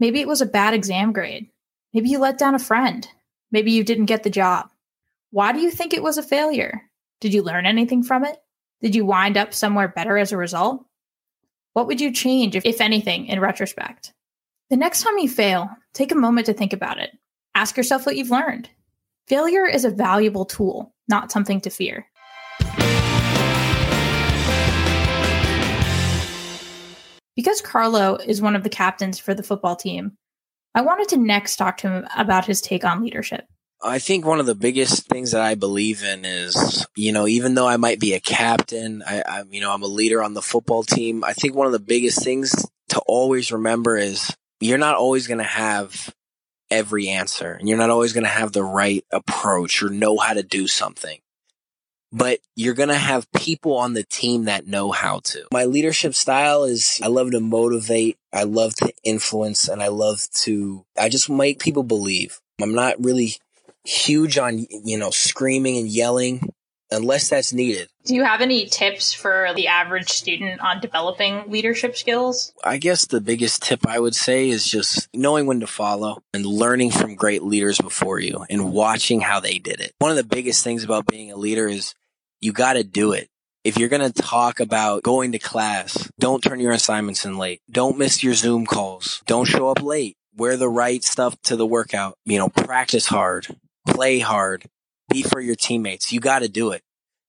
Maybe 0.00 0.20
it 0.20 0.26
was 0.26 0.40
a 0.40 0.46
bad 0.46 0.72
exam 0.72 1.12
grade. 1.12 1.50
Maybe 1.92 2.08
you 2.08 2.18
let 2.18 2.38
down 2.38 2.54
a 2.54 2.58
friend. 2.58 3.06
Maybe 3.50 3.72
you 3.72 3.84
didn't 3.84 4.06
get 4.06 4.22
the 4.22 4.30
job. 4.30 4.70
Why 5.30 5.52
do 5.52 5.60
you 5.60 5.70
think 5.70 5.92
it 5.92 6.02
was 6.02 6.16
a 6.16 6.22
failure? 6.22 6.82
Did 7.20 7.34
you 7.34 7.42
learn 7.42 7.66
anything 7.66 8.02
from 8.02 8.24
it? 8.24 8.38
Did 8.80 8.94
you 8.94 9.04
wind 9.04 9.36
up 9.36 9.52
somewhere 9.52 9.88
better 9.88 10.16
as 10.16 10.32
a 10.32 10.36
result? 10.38 10.84
What 11.74 11.86
would 11.86 12.00
you 12.00 12.10
change, 12.12 12.56
if, 12.56 12.80
anything, 12.80 13.26
in 13.26 13.38
retrospect? 13.38 14.12
The 14.70 14.76
next 14.76 15.02
time 15.02 15.18
you 15.18 15.28
fail, 15.28 15.68
take 15.92 16.10
a 16.10 16.16
moment 16.16 16.46
to 16.46 16.54
think 16.54 16.72
about 16.72 16.98
it. 16.98 17.10
Ask 17.54 17.76
yourself 17.76 18.06
what 18.06 18.16
you've 18.16 18.30
learned. 18.30 18.70
Failure 19.28 19.66
is 19.66 19.84
a 19.84 19.90
valuable 19.90 20.46
tool, 20.46 20.94
not 21.06 21.30
something 21.30 21.60
to 21.60 21.70
fear. 21.70 22.06
Because 27.36 27.60
Carlo 27.60 28.16
is 28.16 28.42
one 28.42 28.56
of 28.56 28.62
the 28.62 28.68
captains 28.68 29.18
for 29.18 29.34
the 29.34 29.42
football 29.42 29.76
team, 29.76 30.12
I 30.74 30.82
wanted 30.82 31.08
to 31.08 31.16
next 31.16 31.56
talk 31.56 31.78
to 31.78 31.88
him 31.88 32.08
about 32.16 32.46
his 32.46 32.60
take 32.60 32.84
on 32.84 33.02
leadership. 33.02 33.46
I 33.84 33.98
think 33.98 34.24
one 34.24 34.38
of 34.38 34.46
the 34.46 34.54
biggest 34.54 35.08
things 35.08 35.32
that 35.32 35.40
I 35.40 35.56
believe 35.56 36.04
in 36.04 36.24
is, 36.24 36.86
you 36.94 37.12
know, 37.12 37.26
even 37.26 37.54
though 37.54 37.66
I 37.66 37.78
might 37.78 37.98
be 37.98 38.14
a 38.14 38.20
captain, 38.20 39.02
I, 39.04 39.22
I, 39.26 39.42
you 39.50 39.60
know, 39.60 39.72
I'm 39.72 39.82
a 39.82 39.88
leader 39.88 40.22
on 40.22 40.34
the 40.34 40.42
football 40.42 40.84
team. 40.84 41.24
I 41.24 41.32
think 41.32 41.54
one 41.54 41.66
of 41.66 41.72
the 41.72 41.80
biggest 41.80 42.22
things 42.22 42.54
to 42.90 43.00
always 43.06 43.50
remember 43.50 43.96
is 43.96 44.34
you're 44.60 44.78
not 44.78 44.94
always 44.94 45.26
going 45.26 45.38
to 45.38 45.44
have 45.44 46.14
every 46.70 47.08
answer 47.08 47.52
and 47.52 47.68
you're 47.68 47.78
not 47.78 47.90
always 47.90 48.12
going 48.12 48.24
to 48.24 48.30
have 48.30 48.52
the 48.52 48.62
right 48.62 49.04
approach 49.10 49.82
or 49.82 49.90
know 49.90 50.16
how 50.16 50.32
to 50.32 50.42
do 50.42 50.68
something. 50.68 51.18
But 52.12 52.40
you're 52.54 52.74
going 52.74 52.90
to 52.90 52.94
have 52.94 53.30
people 53.32 53.76
on 53.76 53.94
the 53.94 54.04
team 54.04 54.44
that 54.44 54.66
know 54.66 54.90
how 54.90 55.20
to. 55.24 55.46
My 55.52 55.64
leadership 55.64 56.14
style 56.14 56.64
is 56.64 57.00
I 57.02 57.08
love 57.08 57.30
to 57.30 57.40
motivate. 57.40 58.18
I 58.32 58.44
love 58.44 58.74
to 58.76 58.92
influence 59.02 59.68
and 59.68 59.82
I 59.82 59.88
love 59.88 60.26
to, 60.42 60.84
I 60.98 61.08
just 61.08 61.30
make 61.30 61.58
people 61.58 61.82
believe. 61.82 62.40
I'm 62.60 62.74
not 62.74 63.02
really 63.02 63.36
huge 63.84 64.38
on, 64.38 64.66
you 64.84 64.98
know, 64.98 65.10
screaming 65.10 65.78
and 65.78 65.88
yelling 65.88 66.52
unless 66.90 67.30
that's 67.30 67.52
needed. 67.52 67.88
Do 68.04 68.14
you 68.14 68.24
have 68.24 68.40
any 68.40 68.66
tips 68.66 69.12
for 69.12 69.48
the 69.54 69.68
average 69.68 70.10
student 70.10 70.60
on 70.60 70.80
developing 70.80 71.50
leadership 71.50 71.96
skills? 71.96 72.52
I 72.62 72.78
guess 72.78 73.06
the 73.06 73.20
biggest 73.20 73.62
tip 73.62 73.86
I 73.86 73.98
would 73.98 74.14
say 74.14 74.48
is 74.48 74.66
just 74.66 75.08
knowing 75.14 75.46
when 75.46 75.60
to 75.60 75.66
follow 75.66 76.22
and 76.34 76.44
learning 76.44 76.90
from 76.90 77.14
great 77.14 77.42
leaders 77.42 77.78
before 77.78 78.18
you 78.18 78.44
and 78.50 78.72
watching 78.72 79.20
how 79.20 79.40
they 79.40 79.58
did 79.58 79.80
it. 79.80 79.94
One 79.98 80.10
of 80.10 80.16
the 80.16 80.24
biggest 80.24 80.62
things 80.64 80.84
about 80.84 81.06
being 81.06 81.32
a 81.32 81.36
leader 81.36 81.66
is 81.68 81.94
you 82.42 82.52
got 82.52 82.74
to 82.74 82.84
do 82.84 83.12
it. 83.12 83.28
If 83.64 83.78
you're 83.78 83.88
going 83.88 84.12
to 84.12 84.22
talk 84.22 84.60
about 84.60 85.02
going 85.02 85.32
to 85.32 85.38
class, 85.38 86.10
don't 86.18 86.42
turn 86.42 86.60
your 86.60 86.72
assignments 86.72 87.24
in 87.24 87.38
late. 87.38 87.60
Don't 87.70 87.96
miss 87.96 88.22
your 88.22 88.34
Zoom 88.34 88.66
calls. 88.66 89.22
Don't 89.26 89.46
show 89.46 89.68
up 89.68 89.80
late. 89.80 90.16
Wear 90.36 90.56
the 90.56 90.68
right 90.68 91.02
stuff 91.02 91.40
to 91.44 91.56
the 91.56 91.66
workout. 91.66 92.16
You 92.24 92.38
know, 92.38 92.48
practice 92.48 93.06
hard 93.06 93.46
play 93.86 94.18
hard, 94.18 94.66
be 95.10 95.22
for 95.22 95.40
your 95.40 95.56
teammates. 95.56 96.12
You 96.12 96.20
got 96.20 96.40
to 96.40 96.48
do 96.48 96.72
it. 96.72 96.82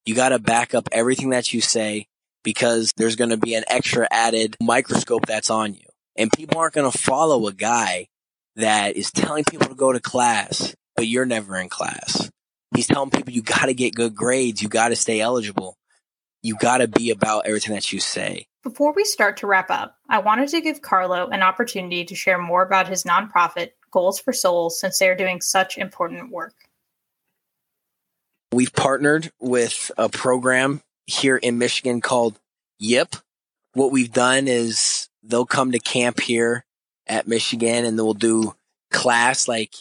You 0.06 0.15
got 0.15 0.30
to 0.30 0.39
back 0.39 0.73
up 0.73 0.89
everything 0.91 1.30
that 1.30 1.54
you 1.54 1.62
say 1.62 2.08
because 2.43 2.91
there's 2.97 3.15
going 3.15 3.30
to 3.30 3.38
be 3.38 3.56
an 3.56 3.63
extra 3.67 4.08
added 4.12 4.56
microscope 4.62 5.26
that's 5.26 5.49
on 5.49 5.73
you. 5.73 5.86
And 6.15 6.32
people 6.32 6.60
aren't 6.60 6.73
going 6.73 6.91
to 6.91 6.97
follow 6.97 7.47
a 7.47 7.54
guy 7.54 8.08
that 8.56 8.95
is 8.95 9.12
telling 9.12 9.45
people 9.45 9.67
to 9.67 9.76
go 9.76 9.91
to 9.91 9.99
class, 9.99 10.76
but 10.95 11.08
you're 11.08 11.26
never 11.26 11.58
in 11.58 11.69
class. 11.69 12.30
He's 12.75 12.88
telling 12.88 13.12
people 13.12 13.33
you 13.33 13.41
got 13.41 13.65
to 13.65 13.73
get 13.73 13.95
good 13.95 14.15
grades. 14.15 14.62
You 14.62 14.69
got 14.69 14.89
to 14.89 14.95
stay 14.95 15.21
eligible. 15.21 15.77
You 16.41 16.55
got 16.55 16.79
to 16.79 16.88
be 16.88 17.12
about 17.12 17.45
everything 17.45 17.73
that 17.73 17.91
you 17.91 17.99
say. 17.99 18.47
Before 18.63 18.93
we 18.93 19.03
start 19.03 19.38
to 19.38 19.47
wrap 19.47 19.69
up, 19.69 19.97
I 20.09 20.19
wanted 20.19 20.49
to 20.49 20.62
give 20.62 20.81
Carlo 20.81 21.27
an 21.27 21.41
opportunity 21.41 22.05
to 22.05 22.15
share 22.15 22.38
more 22.38 22.63
about 22.63 22.88
his 22.88 23.03
nonprofit, 23.03 23.71
Goals 23.91 24.19
for 24.19 24.33
Souls, 24.33 24.79
since 24.79 24.97
they 24.99 25.09
are 25.09 25.15
doing 25.15 25.41
such 25.41 25.77
important 25.77 26.31
work. 26.31 26.55
We've 28.51 28.73
partnered 28.73 29.31
with 29.39 29.91
a 29.97 30.09
program 30.09 30.81
here 31.05 31.38
in 31.38 31.57
Michigan 31.57 32.01
called 32.01 32.39
YIP. 32.79 33.15
What 33.73 33.91
we've 33.91 34.12
done 34.12 34.47
is 34.47 35.09
they'll 35.23 35.45
come 35.45 35.71
to 35.71 35.79
camp 35.79 36.19
here 36.19 36.65
at 37.07 37.27
Michigan 37.27 37.86
and 37.86 37.97
we'll 37.97 38.13
do 38.13 38.55
class 38.91 39.47
like 39.47 39.73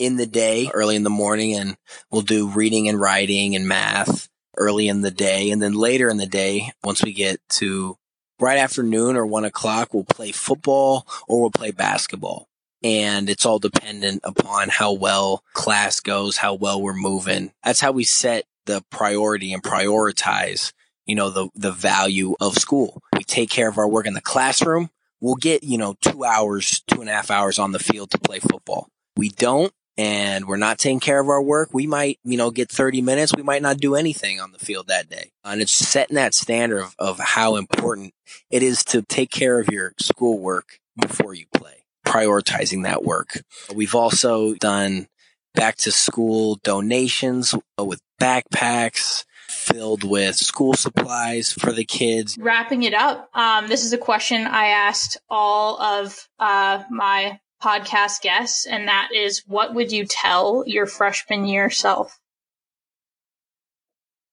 in 0.00 0.16
the 0.16 0.26
day, 0.26 0.68
early 0.72 0.96
in 0.96 1.04
the 1.04 1.10
morning, 1.10 1.54
and 1.54 1.76
we'll 2.10 2.22
do 2.22 2.48
reading 2.48 2.88
and 2.88 2.98
writing 2.98 3.54
and 3.54 3.68
math 3.68 4.28
early 4.56 4.88
in 4.88 5.02
the 5.02 5.10
day. 5.10 5.50
And 5.50 5.62
then 5.62 5.74
later 5.74 6.08
in 6.08 6.16
the 6.16 6.26
day, 6.26 6.72
once 6.82 7.04
we 7.04 7.12
get 7.12 7.38
to 7.50 7.96
right 8.40 8.58
after 8.58 8.82
noon 8.82 9.16
or 9.16 9.26
one 9.26 9.44
o'clock, 9.44 9.92
we'll 9.92 10.04
play 10.04 10.32
football 10.32 11.06
or 11.28 11.42
we'll 11.42 11.50
play 11.50 11.70
basketball. 11.70 12.48
And 12.82 13.28
it's 13.28 13.44
all 13.44 13.58
dependent 13.58 14.22
upon 14.24 14.70
how 14.70 14.94
well 14.94 15.44
class 15.52 16.00
goes, 16.00 16.38
how 16.38 16.54
well 16.54 16.80
we're 16.80 16.94
moving. 16.94 17.52
That's 17.62 17.80
how 17.80 17.92
we 17.92 18.04
set 18.04 18.46
the 18.64 18.82
priority 18.90 19.52
and 19.52 19.62
prioritize, 19.62 20.72
you 21.04 21.14
know, 21.14 21.28
the, 21.28 21.50
the 21.54 21.72
value 21.72 22.36
of 22.40 22.54
school. 22.56 23.02
We 23.14 23.22
take 23.22 23.50
care 23.50 23.68
of 23.68 23.76
our 23.76 23.88
work 23.88 24.06
in 24.06 24.14
the 24.14 24.22
classroom. 24.22 24.88
We'll 25.20 25.34
get, 25.34 25.62
you 25.62 25.76
know, 25.76 25.94
two 26.00 26.24
hours, 26.24 26.80
two 26.86 27.02
and 27.02 27.10
a 27.10 27.12
half 27.12 27.30
hours 27.30 27.58
on 27.58 27.72
the 27.72 27.78
field 27.78 28.12
to 28.12 28.18
play 28.18 28.38
football. 28.38 28.88
We 29.14 29.28
don't 29.28 29.74
and 30.00 30.46
we're 30.46 30.56
not 30.56 30.78
taking 30.78 30.98
care 30.98 31.20
of 31.20 31.28
our 31.28 31.42
work, 31.42 31.68
we 31.74 31.86
might, 31.86 32.18
you 32.24 32.38
know, 32.38 32.50
get 32.50 32.70
30 32.70 33.02
minutes. 33.02 33.36
We 33.36 33.42
might 33.42 33.60
not 33.60 33.76
do 33.76 33.94
anything 33.94 34.40
on 34.40 34.50
the 34.50 34.58
field 34.58 34.86
that 34.86 35.10
day. 35.10 35.30
And 35.44 35.60
it's 35.60 35.72
setting 35.72 36.14
that 36.14 36.32
standard 36.32 36.80
of, 36.80 36.94
of 36.98 37.18
how 37.18 37.56
important 37.56 38.14
it 38.50 38.62
is 38.62 38.82
to 38.84 39.02
take 39.02 39.30
care 39.30 39.60
of 39.60 39.68
your 39.68 39.92
schoolwork 40.00 40.78
before 40.98 41.34
you 41.34 41.44
play, 41.52 41.84
prioritizing 42.06 42.84
that 42.84 43.04
work. 43.04 43.42
We've 43.74 43.94
also 43.94 44.54
done 44.54 45.06
back 45.54 45.76
to 45.76 45.92
school 45.92 46.58
donations 46.64 47.54
with 47.78 48.00
backpacks 48.18 49.26
filled 49.50 50.02
with 50.02 50.36
school 50.36 50.72
supplies 50.72 51.52
for 51.52 51.72
the 51.72 51.84
kids. 51.84 52.38
Wrapping 52.40 52.84
it 52.84 52.94
up, 52.94 53.28
um, 53.34 53.66
this 53.66 53.84
is 53.84 53.92
a 53.92 53.98
question 53.98 54.46
I 54.46 54.68
asked 54.68 55.18
all 55.28 55.78
of 55.78 56.26
uh, 56.38 56.84
my 56.88 57.38
podcast 57.62 58.22
guests, 58.22 58.66
and 58.66 58.88
that 58.88 59.10
is 59.14 59.42
what 59.46 59.74
would 59.74 59.92
you 59.92 60.06
tell 60.06 60.64
your 60.66 60.86
freshman 60.86 61.44
year 61.44 61.70
self? 61.70 62.18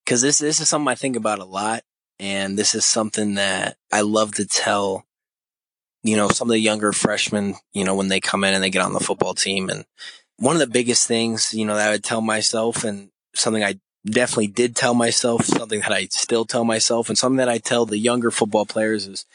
Because 0.05 0.21
this 0.21 0.37
this 0.37 0.59
is 0.59 0.69
something 0.69 0.87
I 0.87 0.95
think 0.95 1.15
about 1.15 1.39
a 1.39 1.45
lot, 1.45 1.83
and 2.19 2.57
this 2.57 2.75
is 2.75 2.85
something 2.85 3.35
that 3.35 3.77
I 3.91 4.01
love 4.01 4.35
to 4.35 4.45
tell. 4.45 5.05
You 6.03 6.15
know, 6.15 6.29
some 6.29 6.47
of 6.47 6.53
the 6.53 6.59
younger 6.59 6.93
freshmen, 6.93 7.55
you 7.73 7.83
know, 7.83 7.95
when 7.95 8.07
they 8.07 8.21
come 8.21 8.43
in 8.43 8.53
and 8.53 8.63
they 8.63 8.69
get 8.69 8.83
on 8.83 8.93
the 8.93 8.99
football 8.99 9.33
team, 9.33 9.69
and 9.69 9.83
one 10.37 10.55
of 10.55 10.59
the 10.59 10.67
biggest 10.67 11.07
things, 11.07 11.53
you 11.53 11.65
know, 11.65 11.75
that 11.75 11.89
I 11.89 11.91
would 11.91 12.03
tell 12.03 12.21
myself, 12.21 12.83
and 12.83 13.09
something 13.35 13.63
I 13.63 13.79
definitely 14.05 14.47
did 14.47 14.75
tell 14.75 14.93
myself, 14.93 15.45
something 15.45 15.81
that 15.81 15.91
I 15.91 16.07
still 16.11 16.45
tell 16.45 16.63
myself, 16.63 17.09
and 17.09 17.17
something 17.17 17.37
that 17.37 17.49
I 17.49 17.57
tell 17.57 17.85
the 17.85 17.97
younger 17.97 18.31
football 18.31 18.65
players 18.65 19.07
is 19.07 19.25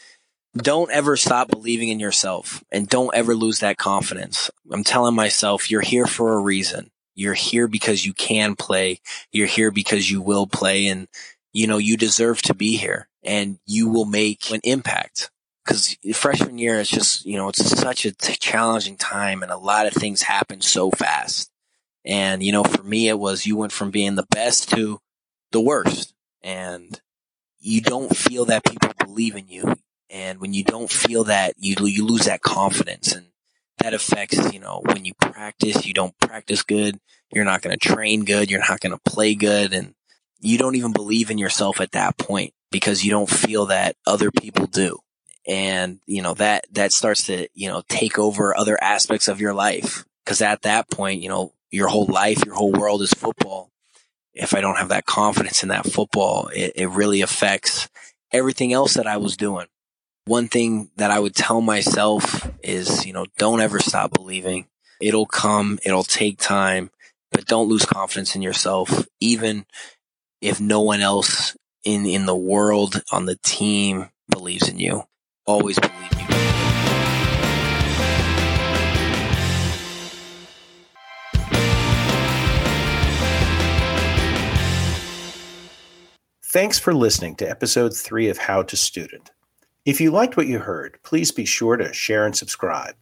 don't 0.57 0.91
ever 0.91 1.17
stop 1.17 1.49
believing 1.49 1.89
in 1.89 2.01
yourself 2.01 2.63
and 2.71 2.89
don't 2.89 3.15
ever 3.15 3.35
lose 3.35 3.61
that 3.61 3.79
confidence. 3.79 4.51
I'm 4.71 4.85
telling 4.85 5.15
myself, 5.15 5.71
you're 5.71 5.81
here 5.81 6.07
for 6.07 6.35
a 6.35 6.41
reason. 6.41 6.91
You're 7.15 7.35
here 7.35 7.69
because 7.69 8.05
you 8.05 8.13
can 8.13 8.57
play. 8.57 9.01
You're 9.31 9.47
here 9.47 9.71
because 9.71 10.11
you 10.11 10.21
will 10.21 10.47
play 10.47 10.89
and, 10.89 11.09
you 11.53 11.67
know, 11.67 11.79
you 11.79 11.97
deserve 11.97 12.43
to 12.43 12.55
be 12.55 12.77
here 12.77 13.09
and 13.23 13.59
you 13.67 13.89
will 13.89 14.05
make 14.05 14.51
an 14.51 14.61
impact. 14.65 15.31
Cause 15.65 15.97
freshman 16.15 16.59
year 16.59 16.81
is 16.81 16.89
just, 16.89 17.25
you 17.25 17.37
know, 17.37 17.49
it's 17.49 17.65
such 17.79 18.05
a 18.05 18.13
challenging 18.13 18.97
time 18.97 19.43
and 19.43 19.53
a 19.53 19.57
lot 19.57 19.87
of 19.87 19.93
things 19.93 20.23
happen 20.23 20.61
so 20.61 20.91
fast. 20.91 21.51
And, 22.05 22.43
you 22.43 22.51
know, 22.51 22.65
for 22.65 22.83
me, 22.83 23.09
it 23.09 23.19
was 23.19 23.47
you 23.47 23.57
went 23.57 23.73
from 23.73 23.91
being 23.91 24.17
the 24.17 24.27
best 24.31 24.71
to 24.71 24.99
the 25.53 25.61
worst 25.61 26.15
and 26.43 27.01
you 27.61 27.81
don't 27.81 28.15
feel 28.15 28.45
that 28.47 28.65
people 28.65 28.93
believe 28.99 29.37
in 29.37 29.49
you. 29.49 29.77
And 30.13 30.41
when 30.41 30.53
you 30.53 30.63
don't 30.63 30.91
feel 30.91 31.25
that, 31.25 31.55
you, 31.59 31.75
you 31.81 32.05
lose 32.07 32.27
that 32.27 32.43
confidence 32.43 33.13
and 33.13 33.29
that 33.79 33.95
affects, 33.95 34.53
you 34.53 34.61
know, 34.61 34.83
when 34.85 35.07
you 35.07 35.15
practice, 35.15 35.87
you 35.87 35.95
don't 35.95 36.17
practice 36.21 36.63
good. 36.63 37.01
You're 37.33 37.47
not 37.47 37.63
going 37.63 37.77
to 37.77 37.89
train 37.89 38.27
good. 38.27 38.51
You're 38.51 38.61
not 38.61 38.81
going 38.81 38.93
to 38.93 39.11
play 39.11 39.35
good. 39.35 39.73
And 39.73 39.95
you 40.39 40.59
don't 40.59 40.77
even 40.77 40.93
believe 40.93 41.31
in 41.31 41.39
yourself 41.39 41.81
at 41.81 41.93
that 41.93 42.19
point 42.19 42.53
because 42.71 43.03
you 43.03 43.11
don't 43.11 43.29
feel 43.29 43.67
that 43.67 43.97
other 44.07 44.31
people 44.31 44.67
do. 44.67 44.99
And, 45.49 45.99
you 46.07 46.21
know, 46.21 46.35
that, 46.35 46.67
that 46.73 46.93
starts 46.93 47.27
to, 47.27 47.49
you 47.55 47.71
know, 47.71 47.83
take 47.89 48.19
over 48.19 48.57
other 48.57 48.81
aspects 48.83 49.29
of 49.29 49.41
your 49.41 49.55
life. 49.55 50.05
Cause 50.27 50.43
at 50.43 50.63
that 50.63 50.91
point, 50.91 51.23
you 51.23 51.31
know, 51.31 51.55
your 51.71 51.89
whole 51.89 52.07
life, 52.07 52.45
your 52.45 52.55
whole 52.55 52.71
world 52.71 53.01
is 53.01 53.15
football. 53.15 53.71
If 54.35 54.55
I 54.55 54.61
don't 54.61 54.77
have 54.77 54.91
that 54.91 55.07
confidence 55.07 55.63
in 55.63 55.71
that 55.71 55.87
football, 55.87 56.49
it, 56.49 56.73
it 56.77 56.87
really 56.89 57.23
affects 57.23 57.89
everything 58.31 58.73
else 58.73 58.95
that 58.95 59.07
I 59.07 59.17
was 59.17 59.37
doing. 59.37 59.67
One 60.27 60.47
thing 60.47 60.89
that 60.99 61.11
I 61.11 61.19
would 61.19 61.35
tell 61.35 61.61
myself 61.61 62.49
is, 62.63 63.05
you 63.05 63.13
know, 63.13 63.27
don't 63.39 63.61
ever 63.61 63.81
stop 63.81 64.13
believing. 64.13 64.69
It'll 65.01 65.27
come. 65.27 65.81
It'll 65.85 66.05
take 66.05 66.39
time, 66.39 66.93
but 67.33 67.47
don't 67.47 67.69
lose 67.69 67.85
confidence 67.85 68.37
in 68.37 68.43
yourself. 68.43 69.05
Even 69.19 69.67
if 70.41 70.61
no 70.61 70.81
one 70.81 71.01
else 71.01 71.57
in, 71.85 72.07
in 72.07 72.27
the 72.27 72.37
world 72.37 73.03
on 73.11 73.27
the 73.27 73.35
team 73.43 74.11
believes 74.31 74.69
in 74.69 74.79
you, 74.79 75.03
always 75.45 75.77
believe 75.81 76.13
in 76.13 76.19
you. 76.21 76.27
Thanks 86.53 86.79
for 86.79 86.95
listening 86.95 87.35
to 87.37 87.51
episode 87.51 87.97
three 87.97 88.29
of 88.29 88.39
How 88.39 88.63
to 88.63 88.77
Student. 88.77 89.33
If 89.85 90.01
you 90.01 90.13
liked 90.13 90.37
what 90.37 90.47
you 90.47 90.61
heard, 90.61 91.01
please 91.03 91.33
be 91.33 91.45
sure 91.45 91.77
to 91.77 91.93
share 91.93 92.25
and 92.25 92.37
subscribe. 92.37 92.95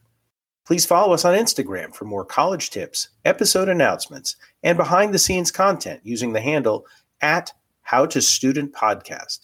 Please 0.65 0.83
follow 0.83 1.13
us 1.13 1.25
on 1.25 1.37
Instagram 1.37 1.93
for 1.93 2.05
more 2.05 2.25
college 2.25 2.71
tips, 2.71 3.09
episode 3.23 3.69
announcements, 3.69 4.35
and 4.63 4.79
behind 4.79 5.13
the 5.13 5.19
scenes 5.19 5.51
content 5.51 6.01
using 6.03 6.33
the 6.33 6.41
handle 6.41 6.87
at 7.21 7.53
How 7.83 8.07
to 8.07 8.19
Student 8.19 8.73
Podcast. 8.73 9.41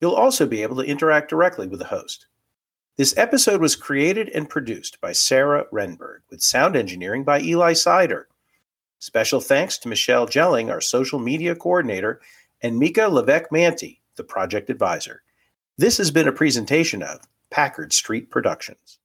You'll 0.00 0.14
also 0.14 0.46
be 0.46 0.62
able 0.62 0.76
to 0.76 0.88
interact 0.88 1.28
directly 1.28 1.68
with 1.68 1.80
the 1.80 1.84
host. 1.84 2.28
This 2.96 3.14
episode 3.18 3.60
was 3.60 3.76
created 3.76 4.30
and 4.30 4.48
produced 4.48 5.02
by 5.02 5.12
Sarah 5.12 5.66
Renberg 5.70 6.20
with 6.30 6.40
sound 6.40 6.76
engineering 6.76 7.24
by 7.24 7.42
Eli 7.42 7.74
Sider. 7.74 8.26
Special 9.00 9.42
thanks 9.42 9.76
to 9.78 9.88
Michelle 9.88 10.26
Jelling, 10.26 10.70
our 10.70 10.80
social 10.80 11.18
media 11.18 11.54
coordinator, 11.54 12.22
and 12.62 12.78
Mika 12.78 13.06
Levesque 13.06 13.52
Manti, 13.52 14.00
the 14.16 14.24
project 14.24 14.70
advisor. 14.70 15.22
This 15.80 15.96
has 15.96 16.10
been 16.10 16.28
a 16.28 16.32
presentation 16.32 17.02
of 17.02 17.20
Packard 17.50 17.94
Street 17.94 18.30
Productions. 18.30 18.98